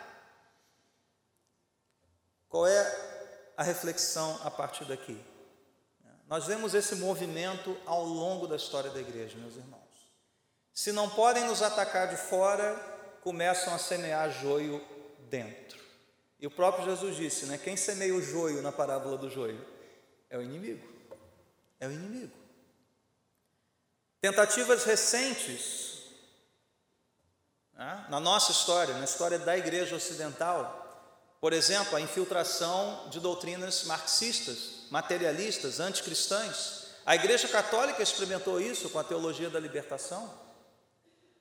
Qual 2.47 2.65
é 2.65 3.51
a 3.57 3.63
reflexão 3.63 4.39
a 4.45 4.49
partir 4.49 4.85
daqui? 4.85 5.21
Nós 6.29 6.45
vemos 6.45 6.73
esse 6.73 6.95
movimento 6.95 7.75
ao 7.85 8.05
longo 8.05 8.47
da 8.47 8.55
história 8.55 8.89
da 8.89 9.01
igreja, 9.01 9.37
meus 9.37 9.57
irmãos. 9.57 9.88
Se 10.73 10.91
não 10.91 11.09
podem 11.09 11.45
nos 11.45 11.61
atacar 11.61 12.07
de 12.07 12.17
fora, 12.17 12.75
começam 13.21 13.73
a 13.73 13.77
semear 13.77 14.31
joio 14.31 14.83
dentro. 15.29 15.79
E 16.39 16.47
o 16.47 16.51
próprio 16.51 16.85
Jesus 16.85 17.15
disse, 17.15 17.45
né? 17.45 17.57
Quem 17.57 17.75
semeia 17.75 18.15
o 18.15 18.21
joio 18.21 18.61
na 18.61 18.71
parábola 18.71 19.17
do 19.17 19.29
joio 19.29 19.65
é 20.29 20.37
o 20.37 20.41
inimigo. 20.41 20.87
É 21.79 21.87
o 21.87 21.91
inimigo. 21.91 22.37
Tentativas 24.21 24.83
recentes 24.83 26.03
né, 27.73 28.05
na 28.09 28.19
nossa 28.19 28.51
história, 28.51 28.97
na 28.97 29.05
história 29.05 29.39
da 29.39 29.57
igreja 29.57 29.95
ocidental, 29.95 30.79
por 31.39 31.53
exemplo, 31.53 31.95
a 31.95 32.01
infiltração 32.01 33.07
de 33.09 33.19
doutrinas 33.19 33.85
marxistas, 33.85 34.87
materialistas, 34.91 35.79
anticristãs. 35.79 36.87
A 37.05 37.15
Igreja 37.15 37.47
Católica 37.47 38.03
experimentou 38.03 38.59
isso 38.59 38.89
com 38.89 38.99
a 38.99 39.03
teologia 39.03 39.49
da 39.49 39.59
libertação. 39.59 40.29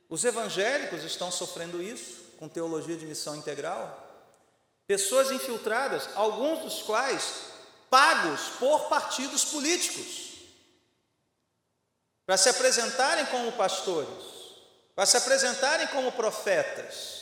Os 0.09 0.25
evangélicos 0.25 1.05
estão 1.05 1.31
sofrendo 1.31 1.83
isso 1.83 2.35
com 2.38 2.49
teologia 2.49 2.97
de 2.97 3.05
missão 3.05 3.37
integral. 3.37 4.07
Pessoas 4.87 5.31
infiltradas, 5.31 6.09
alguns 6.14 6.61
dos 6.61 6.83
quais 6.83 7.49
pagos 7.90 8.40
por 8.59 8.88
partidos 8.88 9.44
políticos, 9.44 10.29
para 12.25 12.37
se 12.37 12.49
apresentarem 12.49 13.27
como 13.27 13.53
pastores, 13.53 14.25
para 14.94 15.07
se 15.07 15.16
apresentarem 15.16 15.87
como 15.88 16.12
profetas, 16.12 17.18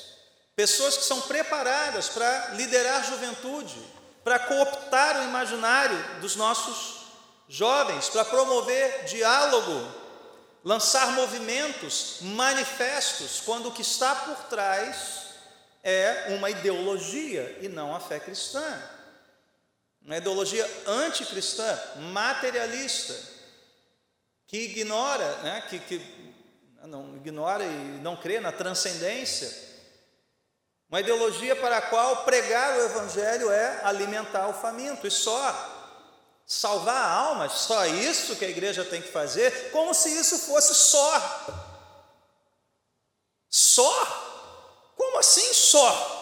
pessoas 0.55 0.97
que 0.97 1.05
são 1.05 1.21
preparadas 1.23 2.09
para 2.09 2.51
liderar 2.55 3.05
juventude, 3.05 3.81
para 4.25 4.39
cooptar 4.39 5.21
o 5.21 5.25
imaginário 5.25 6.21
dos 6.21 6.35
nossos 6.37 7.07
jovens, 7.49 8.09
para 8.09 8.25
promover 8.25 9.05
diálogo, 9.05 10.06
lançar 10.67 11.13
movimentos, 11.13 12.17
manifestos, 12.23 13.41
quando 13.41 13.69
o 13.69 13.73
que 13.73 13.83
está 13.83 14.17
por 14.17 14.37
trás 14.49 15.27
é 15.81 16.35
uma 16.37 16.51
ideologia 16.51 17.57
e 17.63 17.69
não 17.69 17.95
a 17.95 18.01
fé 18.01 18.19
cristã. 18.19 18.83
Uma 20.03 20.17
ideologia 20.17 20.69
anticristã, 20.85 21.81
materialista, 22.11 23.15
que 24.49 24.59
ignora, 24.59 25.37
né, 25.37 25.65
que, 25.71 25.79
que 25.79 26.35
não 26.83 27.15
ignora 27.15 27.63
e 27.63 28.01
não 28.03 28.17
crê 28.17 28.41
na 28.41 28.51
transcendência. 28.51 29.49
Uma 30.89 31.01
ideologia 31.01 31.55
para 31.55 31.77
a 31.77 31.83
qual 31.83 32.25
pregar 32.25 32.77
o 32.77 32.83
Evangelho 32.87 33.53
é 33.53 33.83
alimentar 33.85 34.49
o 34.49 34.55
faminto 34.55 35.07
e 35.07 35.13
só 35.13 35.76
salvar 36.47 37.11
almas, 37.11 37.53
só 37.53 37.85
isso 37.87 38.37
que 38.37 38.45
a 38.45 38.49
igreja 38.49 38.85
tem 38.85 39.03
que 39.03 39.11
fazer, 39.11 39.71
como 39.73 39.93
se 39.93 40.09
isso 40.09 40.39
fosse 40.39 40.75
só. 40.75 41.77
Só 43.51 44.27
como 44.97 45.19
assim 45.19 45.53
só? 45.53 46.15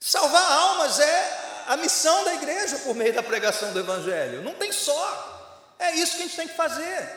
Salvar 0.00 0.52
almas 0.52 1.00
é 1.00 1.64
a 1.66 1.76
missão 1.76 2.24
da 2.24 2.34
igreja 2.34 2.78
por 2.78 2.94
meio 2.94 3.12
da 3.12 3.22
pregação 3.22 3.72
do 3.72 3.80
Evangelho. 3.80 4.42
Não 4.42 4.54
tem 4.54 4.72
só. 4.72 5.74
É 5.78 5.94
isso 5.94 6.16
que 6.16 6.22
a 6.22 6.26
gente 6.26 6.36
tem 6.36 6.48
que 6.48 6.56
fazer. 6.56 7.16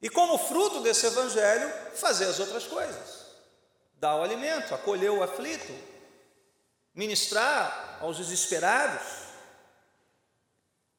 E 0.00 0.08
como 0.08 0.36
fruto 0.38 0.80
desse 0.80 1.06
Evangelho, 1.06 1.72
fazer 1.94 2.26
as 2.26 2.40
outras 2.40 2.66
coisas. 2.66 3.26
Dar 3.94 4.16
o 4.16 4.22
alimento, 4.22 4.74
acolher 4.74 5.10
o 5.10 5.22
aflito, 5.22 5.72
ministrar 6.94 7.98
aos 8.00 8.16
desesperados. 8.16 9.21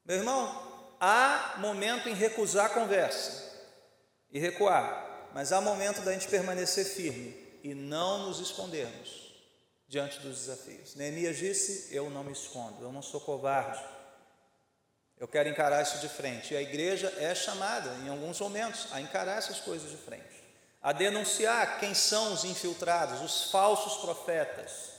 Meu 0.04 0.18
irmão, 0.18 0.96
há 1.00 1.54
momento 1.58 2.08
em 2.08 2.14
recusar 2.14 2.66
a 2.66 2.74
conversa 2.74 3.42
e 4.30 4.38
recuar, 4.38 5.30
mas 5.32 5.52
há 5.52 5.60
momento 5.60 6.02
da 6.02 6.12
gente 6.12 6.28
permanecer 6.28 6.84
firme 6.84 7.34
e 7.62 7.74
não 7.74 8.26
nos 8.26 8.38
escondermos 8.38 9.34
diante 9.88 10.18
dos 10.20 10.40
desafios. 10.40 10.94
Neemias 10.94 11.38
disse: 11.38 11.94
Eu 11.94 12.10
não 12.10 12.22
me 12.22 12.32
escondo, 12.32 12.84
eu 12.84 12.92
não 12.92 13.00
sou 13.00 13.20
covarde. 13.20 13.82
Eu 15.16 15.28
quero 15.28 15.48
encarar 15.48 15.82
isso 15.82 15.98
de 15.98 16.08
frente. 16.08 16.52
E 16.52 16.56
a 16.56 16.60
igreja 16.60 17.10
é 17.18 17.34
chamada, 17.34 17.90
em 18.04 18.08
alguns 18.08 18.38
momentos, 18.40 18.88
a 18.92 19.00
encarar 19.00 19.38
essas 19.38 19.60
coisas 19.60 19.90
de 19.90 19.96
frente, 19.96 20.44
a 20.82 20.92
denunciar 20.92 21.78
quem 21.78 21.94
são 21.94 22.34
os 22.34 22.44
infiltrados, 22.44 23.22
os 23.22 23.50
falsos 23.50 24.02
profetas, 24.02 24.90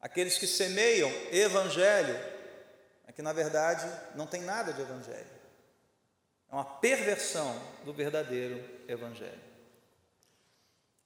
aqueles 0.00 0.38
que 0.38 0.46
semeiam 0.46 1.10
evangelho, 1.30 2.33
que 3.14 3.22
na 3.22 3.32
verdade 3.32 3.86
não 4.14 4.26
tem 4.26 4.42
nada 4.42 4.72
de 4.72 4.80
evangelho. 4.80 5.34
É 6.50 6.54
uma 6.54 6.64
perversão 6.64 7.60
do 7.84 7.92
verdadeiro 7.92 8.62
evangelho. 8.86 9.42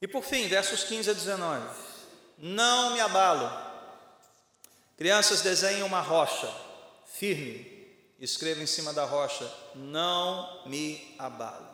E 0.00 0.06
por 0.06 0.22
fim, 0.22 0.46
versos 0.48 0.84
15 0.84 1.10
a 1.10 1.12
19: 1.12 1.68
Não 2.38 2.92
me 2.92 3.00
abalo. 3.00 3.68
Crianças 4.96 5.42
desenhem 5.42 5.82
uma 5.82 6.00
rocha 6.00 6.52
firme, 7.06 7.88
escreva 8.18 8.62
em 8.62 8.66
cima 8.66 8.92
da 8.92 9.04
rocha: 9.04 9.50
Não 9.74 10.66
me 10.66 11.14
abalo. 11.18 11.68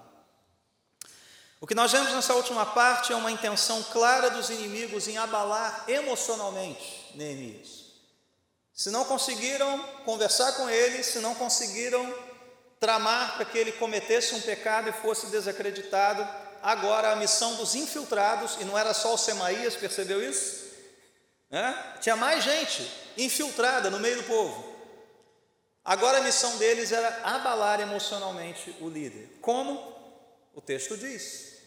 O 1.60 1.66
que 1.66 1.74
nós 1.74 1.92
vemos 1.92 2.12
nessa 2.12 2.34
última 2.34 2.66
parte 2.66 3.12
é 3.12 3.16
uma 3.16 3.30
intenção 3.30 3.82
clara 3.84 4.30
dos 4.30 4.50
inimigos 4.50 5.08
em 5.08 5.16
abalar 5.16 5.84
emocionalmente 5.88 7.10
Neemias. 7.14 7.83
Se 8.74 8.90
não 8.90 9.04
conseguiram 9.04 9.78
conversar 10.04 10.52
com 10.54 10.68
ele, 10.68 11.04
se 11.04 11.20
não 11.20 11.32
conseguiram 11.37 12.12
tramar 12.80 13.37
para 13.37 13.44
que 13.44 13.56
ele 13.56 13.70
cometesse 13.70 14.34
um 14.34 14.40
pecado 14.40 14.88
e 14.88 14.92
fosse 14.92 15.28
desacreditado, 15.28 16.26
agora 16.60 17.12
a 17.12 17.16
missão 17.16 17.54
dos 17.54 17.76
infiltrados, 17.76 18.56
e 18.60 18.64
não 18.64 18.76
era 18.76 18.92
só 18.92 19.14
o 19.14 19.18
Semaías, 19.18 19.76
percebeu 19.76 20.20
isso? 20.20 20.64
É? 21.52 21.72
Tinha 22.00 22.16
mais 22.16 22.42
gente 22.42 22.90
infiltrada 23.16 23.88
no 23.90 24.00
meio 24.00 24.16
do 24.16 24.24
povo. 24.24 24.74
Agora 25.84 26.18
a 26.18 26.22
missão 26.22 26.56
deles 26.56 26.90
era 26.90 27.20
abalar 27.22 27.78
emocionalmente 27.80 28.74
o 28.80 28.88
líder. 28.88 29.38
Como? 29.40 29.94
O 30.52 30.60
texto 30.60 30.96
diz: 30.96 31.58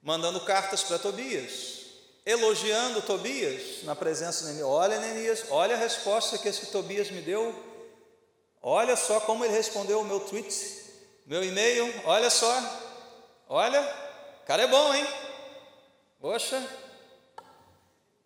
mandando 0.00 0.40
cartas 0.40 0.82
para 0.82 0.98
Tobias, 0.98 1.85
elogiando 2.26 3.00
Tobias 3.02 3.84
na 3.84 3.94
presença 3.94 4.40
de 4.40 4.46
Neemias. 4.46 4.68
Olha, 4.68 4.98
Neemias, 4.98 5.44
olha 5.48 5.76
a 5.76 5.78
resposta 5.78 6.36
que 6.36 6.48
esse 6.48 6.66
Tobias 6.66 7.08
me 7.08 7.22
deu. 7.22 7.54
Olha 8.60 8.96
só 8.96 9.20
como 9.20 9.44
ele 9.44 9.54
respondeu 9.54 10.00
o 10.00 10.04
meu 10.04 10.18
tweet, 10.18 10.50
meu 11.24 11.44
e-mail. 11.44 11.88
Olha 12.04 12.28
só, 12.28 12.52
olha, 13.48 13.80
cara 14.44 14.64
é 14.64 14.66
bom, 14.66 14.92
hein? 14.92 15.06
Poxa. 16.20 16.60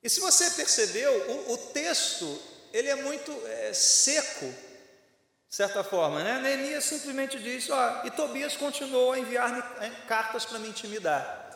E 0.03 0.09
se 0.09 0.19
você 0.19 0.51
percebeu, 0.53 1.13
o, 1.31 1.53
o 1.53 1.59
texto 1.59 2.41
ele 2.73 2.89
é 2.89 2.95
muito 2.95 3.31
é, 3.47 3.75
seco, 3.75 4.47
de 4.47 5.57
certa 5.57 5.85
forma, 5.85 6.25
né? 6.25 6.41
Neemias 6.41 6.85
simplesmente 6.85 7.39
diz: 7.39 7.69
ó, 7.69 8.03
e 8.07 8.11
Tobias 8.11 8.57
continuou 8.57 9.13
a 9.13 9.19
enviar-me 9.19 9.59
é, 9.85 9.91
cartas 10.07 10.47
para 10.47 10.59
me 10.59 10.69
intimidar. 10.69 11.50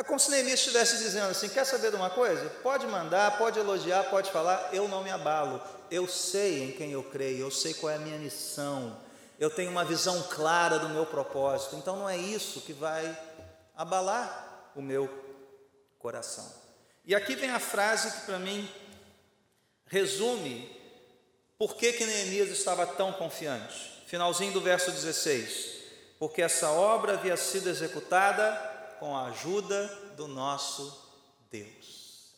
É 0.00 0.02
como 0.02 0.18
se 0.18 0.30
Neemias 0.30 0.60
estivesse 0.60 0.96
dizendo 0.96 1.28
assim: 1.28 1.50
quer 1.50 1.66
saber 1.66 1.90
de 1.90 1.96
uma 1.96 2.08
coisa? 2.08 2.48
Pode 2.62 2.86
mandar, 2.86 3.36
pode 3.36 3.58
elogiar, 3.58 4.04
pode 4.04 4.30
falar, 4.30 4.70
eu 4.72 4.88
não 4.88 5.04
me 5.04 5.10
abalo. 5.10 5.62
Eu 5.90 6.08
sei 6.08 6.64
em 6.64 6.72
quem 6.72 6.90
eu 6.90 7.02
creio, 7.02 7.40
eu 7.40 7.50
sei 7.50 7.74
qual 7.74 7.92
é 7.92 7.96
a 7.96 7.98
minha 7.98 8.18
missão, 8.18 8.96
eu 9.38 9.50
tenho 9.50 9.70
uma 9.70 9.84
visão 9.84 10.22
clara 10.22 10.78
do 10.78 10.88
meu 10.88 11.04
propósito. 11.04 11.76
Então 11.76 11.96
não 11.96 12.08
é 12.08 12.16
isso 12.16 12.62
que 12.62 12.72
vai 12.72 13.14
abalar 13.76 14.72
o 14.74 14.80
meu 14.80 15.06
coração. 15.98 16.50
E 17.04 17.14
aqui 17.14 17.36
vem 17.36 17.50
a 17.50 17.60
frase 17.60 18.10
que 18.10 18.20
para 18.22 18.38
mim 18.38 18.66
resume 19.84 20.80
por 21.58 21.76
que, 21.76 21.92
que 21.92 22.06
Neemias 22.06 22.48
estava 22.48 22.86
tão 22.86 23.12
confiante. 23.12 24.02
Finalzinho 24.06 24.54
do 24.54 24.62
verso 24.62 24.90
16: 24.90 25.74
Porque 26.18 26.40
essa 26.40 26.70
obra 26.70 27.12
havia 27.12 27.36
sido 27.36 27.68
executada 27.68 28.69
com 29.00 29.16
a 29.16 29.24
ajuda 29.24 29.88
do 30.16 30.28
nosso 30.28 31.08
Deus. 31.50 32.34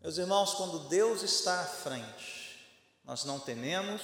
Meus 0.00 0.16
irmãos, 0.16 0.54
quando 0.54 0.88
Deus 0.88 1.22
está 1.22 1.60
à 1.60 1.64
frente, 1.64 2.58
nós 3.04 3.24
não 3.24 3.38
tememos, 3.38 4.00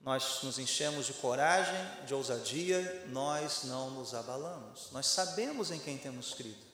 nós 0.00 0.42
nos 0.42 0.58
enchemos 0.58 1.06
de 1.06 1.12
coragem, 1.14 1.74
de 2.04 2.12
ousadia, 2.12 3.04
nós 3.08 3.62
não 3.64 3.90
nos 3.90 4.14
abalamos. 4.14 4.88
Nós 4.92 5.06
sabemos 5.06 5.70
em 5.70 5.78
quem 5.78 5.96
temos 5.96 6.34
crido. 6.34 6.66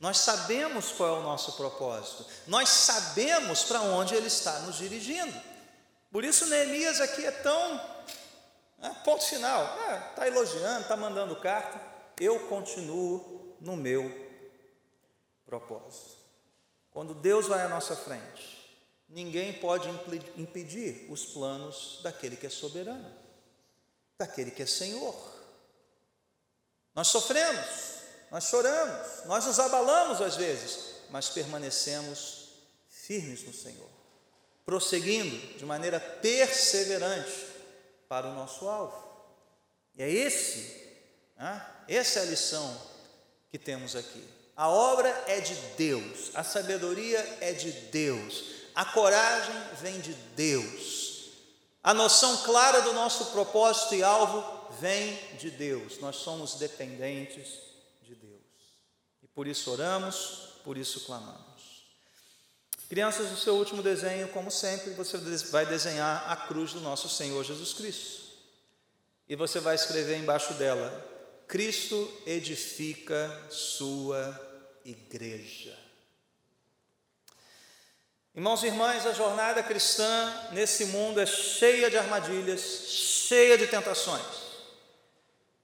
Nós 0.00 0.18
sabemos 0.18 0.92
qual 0.92 1.16
é 1.16 1.18
o 1.20 1.22
nosso 1.22 1.52
propósito. 1.52 2.26
Nós 2.46 2.68
sabemos 2.68 3.64
para 3.64 3.80
onde 3.82 4.14
Ele 4.14 4.26
está 4.26 4.58
nos 4.60 4.76
dirigindo. 4.76 5.38
Por 6.10 6.24
isso, 6.24 6.46
Neemias 6.46 7.00
aqui 7.00 7.24
é 7.24 7.30
tão. 7.30 7.74
Né, 8.78 8.96
ponto 9.04 9.24
final. 9.24 9.62
Está 10.10 10.24
é, 10.24 10.28
elogiando, 10.28 10.82
está 10.82 10.96
mandando 10.96 11.36
carta. 11.36 11.80
Eu 12.20 12.40
continuo 12.48 13.33
no 13.64 13.76
meu 13.76 14.10
propósito. 15.46 16.16
Quando 16.90 17.14
Deus 17.14 17.48
vai 17.48 17.62
à 17.62 17.68
nossa 17.68 17.96
frente, 17.96 18.78
ninguém 19.08 19.54
pode 19.54 19.88
impedir 20.36 21.06
os 21.10 21.24
planos 21.26 22.00
daquele 22.02 22.36
que 22.36 22.46
é 22.46 22.50
soberano, 22.50 23.12
daquele 24.18 24.50
que 24.50 24.62
é 24.62 24.66
Senhor. 24.66 25.14
Nós 26.94 27.08
sofremos, 27.08 27.66
nós 28.30 28.44
choramos, 28.44 29.24
nós 29.24 29.44
nos 29.46 29.58
abalamos 29.58 30.20
às 30.20 30.36
vezes, 30.36 30.94
mas 31.10 31.28
permanecemos 31.30 32.50
firmes 32.88 33.42
no 33.42 33.52
Senhor, 33.52 33.90
prosseguindo 34.64 35.58
de 35.58 35.64
maneira 35.64 35.98
perseverante 35.98 37.48
para 38.08 38.28
o 38.28 38.34
nosso 38.34 38.68
alvo. 38.68 39.02
E 39.96 40.02
é 40.02 40.10
esse, 40.10 40.86
né? 41.36 41.66
essa 41.88 42.20
é 42.20 42.22
a 42.22 42.26
lição 42.26 42.93
que 43.54 43.58
temos 43.58 43.94
aqui. 43.94 44.20
A 44.56 44.68
obra 44.68 45.08
é 45.28 45.38
de 45.38 45.54
Deus, 45.76 46.32
a 46.34 46.42
sabedoria 46.42 47.38
é 47.40 47.52
de 47.52 47.70
Deus, 47.70 48.44
a 48.74 48.84
coragem 48.84 49.54
vem 49.80 50.00
de 50.00 50.12
Deus, 50.34 51.30
a 51.80 51.94
noção 51.94 52.38
clara 52.38 52.82
do 52.82 52.92
nosso 52.92 53.26
propósito 53.26 53.94
e 53.94 54.02
alvo 54.02 54.42
vem 54.80 55.16
de 55.38 55.52
Deus. 55.52 56.00
Nós 56.00 56.16
somos 56.16 56.56
dependentes 56.56 57.62
por 59.34 59.46
isso 59.48 59.70
oramos, 59.70 60.50
por 60.62 60.76
isso 60.76 61.00
clamamos. 61.06 61.84
Crianças, 62.88 63.32
o 63.32 63.36
seu 63.36 63.56
último 63.56 63.82
desenho, 63.82 64.28
como 64.28 64.50
sempre, 64.50 64.90
você 64.90 65.16
vai 65.50 65.66
desenhar 65.66 66.30
a 66.30 66.36
cruz 66.36 66.72
do 66.72 66.80
nosso 66.80 67.08
Senhor 67.08 67.42
Jesus 67.42 67.72
Cristo. 67.72 68.24
E 69.28 69.34
você 69.34 69.58
vai 69.58 69.74
escrever 69.74 70.18
embaixo 70.18 70.54
dela: 70.54 71.13
Cristo 71.54 72.12
edifica 72.26 73.30
sua 73.48 74.36
igreja. 74.84 75.78
Irmãos 78.34 78.64
e 78.64 78.66
irmãs, 78.66 79.06
a 79.06 79.12
jornada 79.12 79.62
cristã 79.62 80.48
nesse 80.50 80.86
mundo 80.86 81.20
é 81.20 81.26
cheia 81.26 81.88
de 81.88 81.96
armadilhas, 81.96 82.60
cheia 82.88 83.56
de 83.56 83.68
tentações. 83.68 84.24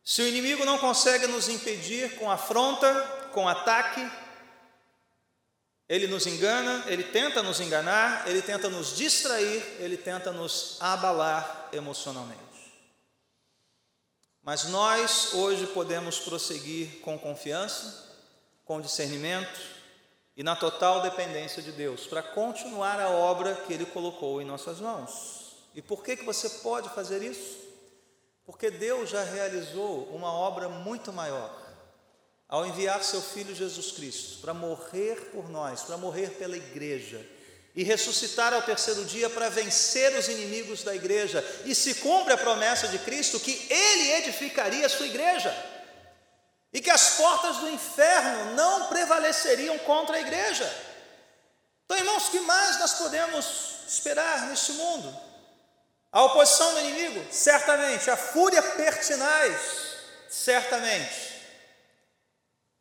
Se 0.05 0.23
o 0.23 0.29
inimigo 0.29 0.65
não 0.65 0.79
consegue 0.79 1.27
nos 1.27 1.49
impedir 1.49 2.15
com 2.15 2.31
afronta, 2.31 2.95
com 3.33 3.49
ataque, 3.49 4.09
ele 5.89 6.07
nos 6.07 6.25
engana, 6.25 6.85
ele 6.87 7.03
tenta 7.03 7.43
nos 7.43 7.59
enganar, 7.59 8.29
ele 8.29 8.43
tenta 8.43 8.69
nos 8.69 8.97
distrair, 8.97 9.61
ele 9.81 9.97
tenta 9.97 10.31
nos 10.31 10.77
abalar 10.81 11.69
emocionalmente. 11.73 12.50
Mas 14.43 14.65
nós 14.65 15.35
hoje 15.35 15.67
podemos 15.69 16.19
prosseguir 16.19 17.01
com 17.01 17.19
confiança, 17.19 18.09
com 18.65 18.81
discernimento 18.81 19.61
e 20.37 20.43
na 20.43 20.57
total 20.57 21.03
dependência 21.03 21.63
de 21.63 21.73
Deus 21.73 22.07
para 22.07 22.23
continuar 22.23 22.99
a 22.99 23.11
obra 23.11 23.55
que 23.55 23.73
Ele 23.73 23.85
colocou 23.85 24.41
em 24.41 24.47
nossas 24.47 24.81
mãos. 24.81 25.57
E 25.75 25.83
por 25.83 26.03
que, 26.03 26.17
que 26.17 26.25
você 26.25 26.49
pode 26.49 26.89
fazer 26.91 27.23
isso? 27.23 27.59
Porque 28.47 28.71
Deus 28.71 29.11
já 29.11 29.23
realizou 29.23 30.05
uma 30.07 30.33
obra 30.33 30.69
muito 30.69 31.13
maior 31.13 31.55
ao 32.49 32.67
enviar 32.67 33.05
seu 33.05 33.21
Filho 33.21 33.55
Jesus 33.55 33.93
Cristo 33.93 34.41
para 34.41 34.53
morrer 34.55 35.31
por 35.33 35.49
nós, 35.49 35.83
para 35.83 35.97
morrer 35.97 36.31
pela 36.31 36.57
igreja 36.57 37.25
e 37.75 37.85
ressuscitar 37.85 38.53
ao 38.53 38.63
terceiro 38.63 39.05
dia 39.05 39.31
para 39.31 39.49
vencer 39.49 40.17
os 40.17 40.29
inimigos 40.29 40.83
da 40.83 40.95
igreja, 40.95 41.45
e 41.65 41.75
se 41.75 41.95
cumpre 41.95 42.33
a 42.33 42.39
promessa 42.39 42.89
de 42.89 42.99
Cristo 42.99 43.39
que 43.39 43.67
Ele 43.71 44.13
edificaria 44.13 44.87
a 44.87 44.89
sua 44.89 45.07
igreja 45.07 45.55
e 46.73 46.81
que 46.81 46.91
as 46.91 47.17
portas 47.17 47.57
do 47.59 47.69
inferno 47.69 48.55
não 48.55 48.87
prevaleceriam 48.87 49.79
contra 49.81 50.17
a 50.17 50.21
igreja. 50.21 50.71
Então, 51.85 51.97
irmãos, 51.97 52.29
o 52.29 52.31
que 52.31 52.41
mais 52.41 52.79
nós 52.79 52.95
podemos 52.95 53.47
esperar 53.89 54.47
neste 54.47 54.73
mundo? 54.73 55.17
A 56.13 56.25
oposição 56.25 56.73
do 56.75 56.81
inimigo? 56.81 57.25
Certamente. 57.33 58.09
A 58.09 58.17
fúria 58.17 58.63
pertinaz? 58.63 59.61
Certamente 60.29 61.31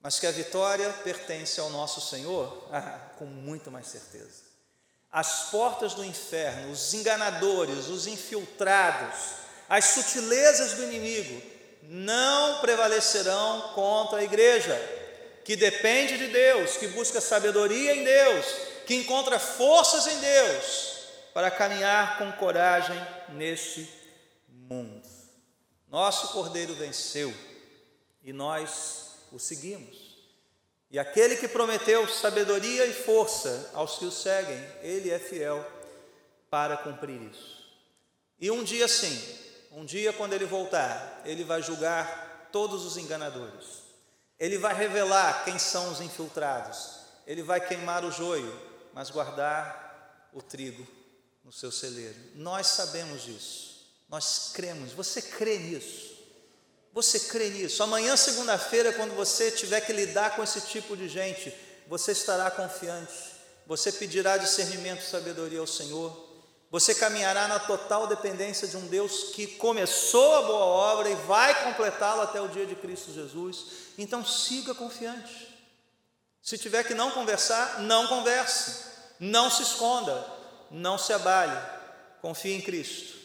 mas 0.01 0.19
que 0.19 0.27
a 0.27 0.31
vitória 0.31 0.89
pertence 1.03 1.59
ao 1.59 1.69
nosso 1.69 1.99
Senhor, 1.99 2.67
ah, 2.71 3.11
com 3.17 3.25
muito 3.25 3.69
mais 3.69 3.87
certeza. 3.87 4.48
As 5.11 5.49
portas 5.49 5.93
do 5.93 6.05
inferno, 6.05 6.71
os 6.71 6.93
enganadores, 6.93 7.87
os 7.87 8.05
infiltrados, 8.05 9.15
as 9.67 9.85
sutilezas 9.85 10.73
do 10.73 10.83
inimigo 10.83 11.41
não 11.83 12.59
prevalecerão 12.61 13.73
contra 13.73 14.19
a 14.19 14.23
igreja, 14.23 14.75
que 15.43 15.55
depende 15.55 16.17
de 16.17 16.27
Deus, 16.27 16.77
que 16.77 16.87
busca 16.89 17.19
sabedoria 17.19 17.95
em 17.95 18.03
Deus, 18.03 18.45
que 18.85 18.95
encontra 18.95 19.39
forças 19.39 20.05
em 20.05 20.19
Deus 20.19 20.99
para 21.33 21.49
caminhar 21.49 22.19
com 22.19 22.31
coragem 22.33 22.99
neste 23.29 23.89
mundo. 24.47 25.07
Nosso 25.87 26.27
Cordeiro 26.33 26.75
venceu 26.75 27.33
e 28.23 28.31
nós 28.31 29.15
o 29.31 29.39
seguimos. 29.39 30.08
E 30.91 30.97
aquele 30.97 31.37
que 31.37 31.47
prometeu 31.47 32.07
sabedoria 32.07 32.85
e 32.85 32.93
força 32.93 33.69
aos 33.73 33.97
que 33.99 34.05
o 34.05 34.11
seguem, 34.11 34.57
ele 34.81 35.11
é 35.11 35.19
fiel 35.19 35.63
para 36.49 36.77
cumprir 36.77 37.21
isso. 37.21 37.59
E 38.39 38.49
um 38.49 38.63
dia 38.63 38.87
sim, 38.87 39.21
um 39.71 39.85
dia 39.85 40.11
quando 40.11 40.33
ele 40.33 40.45
voltar, 40.45 41.21
ele 41.25 41.43
vai 41.43 41.61
julgar 41.61 42.49
todos 42.51 42.85
os 42.85 42.97
enganadores. 42.97 43.83
Ele 44.39 44.57
vai 44.57 44.73
revelar 44.73 45.43
quem 45.45 45.59
são 45.59 45.91
os 45.91 46.01
infiltrados. 46.01 46.99
Ele 47.27 47.43
vai 47.43 47.59
queimar 47.59 48.03
o 48.03 48.11
joio, 48.11 48.51
mas 48.93 49.11
guardar 49.11 50.29
o 50.33 50.41
trigo 50.41 50.87
no 51.43 51.51
seu 51.51 51.71
celeiro. 51.71 52.17
Nós 52.35 52.65
sabemos 52.67 53.23
disso. 53.23 53.85
Nós 54.07 54.51
cremos. 54.53 54.91
Você 54.93 55.21
crê 55.21 55.59
nisso? 55.59 56.08
Você 56.93 57.19
crê 57.19 57.49
nisso? 57.49 57.83
Amanhã, 57.83 58.15
segunda-feira, 58.17 58.93
quando 58.93 59.15
você 59.15 59.51
tiver 59.51 59.81
que 59.81 59.93
lidar 59.93 60.35
com 60.35 60.43
esse 60.43 60.61
tipo 60.61 60.97
de 60.97 61.07
gente, 61.07 61.53
você 61.87 62.11
estará 62.11 62.49
confiante. 62.51 63.13
Você 63.67 63.91
pedirá 63.91 64.37
discernimento 64.37 65.01
e 65.01 65.09
sabedoria 65.09 65.59
ao 65.59 65.67
Senhor 65.67 66.29
você 66.71 66.93
caminhará 66.93 67.47
na 67.47 67.57
total 67.57 68.05
dependência 68.05 68.67
de 68.67 68.77
um 68.77 68.87
Deus 68.87 69.31
que 69.33 69.47
começou 69.47 70.35
a 70.35 70.41
boa 70.43 70.65
obra 70.65 71.09
e 71.09 71.15
vai 71.15 71.63
completá-la 71.63 72.23
até 72.23 72.39
o 72.39 72.47
dia 72.47 72.65
de 72.65 72.75
Cristo 72.75 73.11
Jesus. 73.11 73.65
Então 73.97 74.23
siga 74.23 74.75
confiante. 74.75 75.47
Se 76.41 76.57
tiver 76.57 76.83
que 76.83 76.93
não 76.93 77.09
conversar, 77.11 77.79
não 77.81 78.07
converse. 78.07 78.87
Não 79.19 79.49
se 79.49 79.63
esconda, 79.63 80.25
não 80.69 80.97
se 80.97 81.11
abale. 81.11 81.59
Confie 82.21 82.53
em 82.53 82.61
Cristo. 82.61 83.17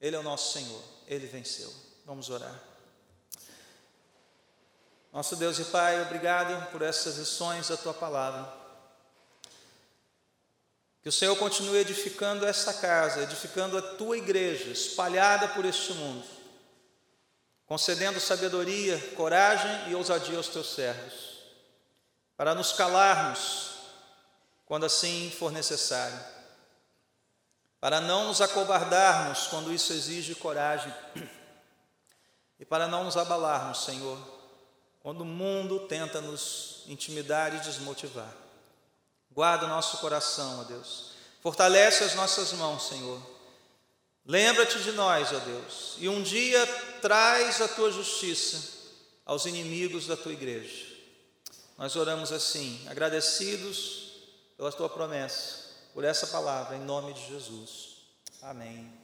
Ele 0.00 0.16
é 0.16 0.18
o 0.18 0.22
nosso 0.22 0.54
Senhor. 0.54 0.82
Ele 1.06 1.26
venceu. 1.26 1.70
Vamos 2.06 2.30
orar. 2.30 2.58
Nosso 5.14 5.36
Deus 5.36 5.60
e 5.60 5.64
Pai, 5.66 6.02
obrigado 6.02 6.72
por 6.72 6.82
essas 6.82 7.18
lições 7.18 7.68
da 7.68 7.76
tua 7.76 7.94
palavra. 7.94 8.52
Que 11.00 11.08
o 11.08 11.12
Senhor 11.12 11.36
continue 11.36 11.78
edificando 11.78 12.44
esta 12.44 12.74
casa, 12.74 13.22
edificando 13.22 13.78
a 13.78 13.82
tua 13.94 14.18
igreja, 14.18 14.72
espalhada 14.72 15.46
por 15.46 15.64
este 15.64 15.92
mundo, 15.92 16.26
concedendo 17.64 18.18
sabedoria, 18.18 18.98
coragem 19.14 19.88
e 19.88 19.94
ousadia 19.94 20.36
aos 20.36 20.48
teus 20.48 20.74
servos, 20.74 21.38
para 22.36 22.52
nos 22.52 22.72
calarmos 22.72 23.70
quando 24.66 24.84
assim 24.84 25.32
for 25.38 25.52
necessário, 25.52 26.18
para 27.78 28.00
não 28.00 28.24
nos 28.24 28.40
acobardarmos 28.40 29.46
quando 29.46 29.72
isso 29.72 29.92
exige 29.92 30.34
coragem, 30.34 30.92
e 32.58 32.64
para 32.64 32.88
não 32.88 33.04
nos 33.04 33.16
abalarmos, 33.16 33.84
Senhor, 33.84 34.33
quando 35.04 35.20
o 35.20 35.26
mundo 35.26 35.80
tenta 35.80 36.18
nos 36.22 36.82
intimidar 36.86 37.54
e 37.54 37.60
desmotivar. 37.60 38.34
Guarda 39.30 39.66
o 39.66 39.68
nosso 39.68 39.98
coração, 39.98 40.60
ó 40.60 40.64
Deus. 40.64 41.10
Fortalece 41.42 42.04
as 42.04 42.14
nossas 42.14 42.54
mãos, 42.54 42.88
Senhor. 42.88 43.20
Lembra-te 44.24 44.82
de 44.82 44.92
nós, 44.92 45.30
ó 45.30 45.38
Deus, 45.40 45.96
e 45.98 46.08
um 46.08 46.22
dia 46.22 46.66
traz 47.02 47.60
a 47.60 47.68
tua 47.68 47.92
justiça 47.92 48.62
aos 49.26 49.44
inimigos 49.44 50.06
da 50.06 50.16
tua 50.16 50.32
igreja. 50.32 50.86
Nós 51.76 51.94
oramos 51.96 52.32
assim, 52.32 52.82
agradecidos 52.88 54.22
pela 54.56 54.72
tua 54.72 54.88
promessa, 54.88 55.68
por 55.92 56.02
essa 56.02 56.28
palavra, 56.28 56.76
em 56.76 56.80
nome 56.80 57.12
de 57.12 57.26
Jesus. 57.26 57.96
Amém. 58.40 59.03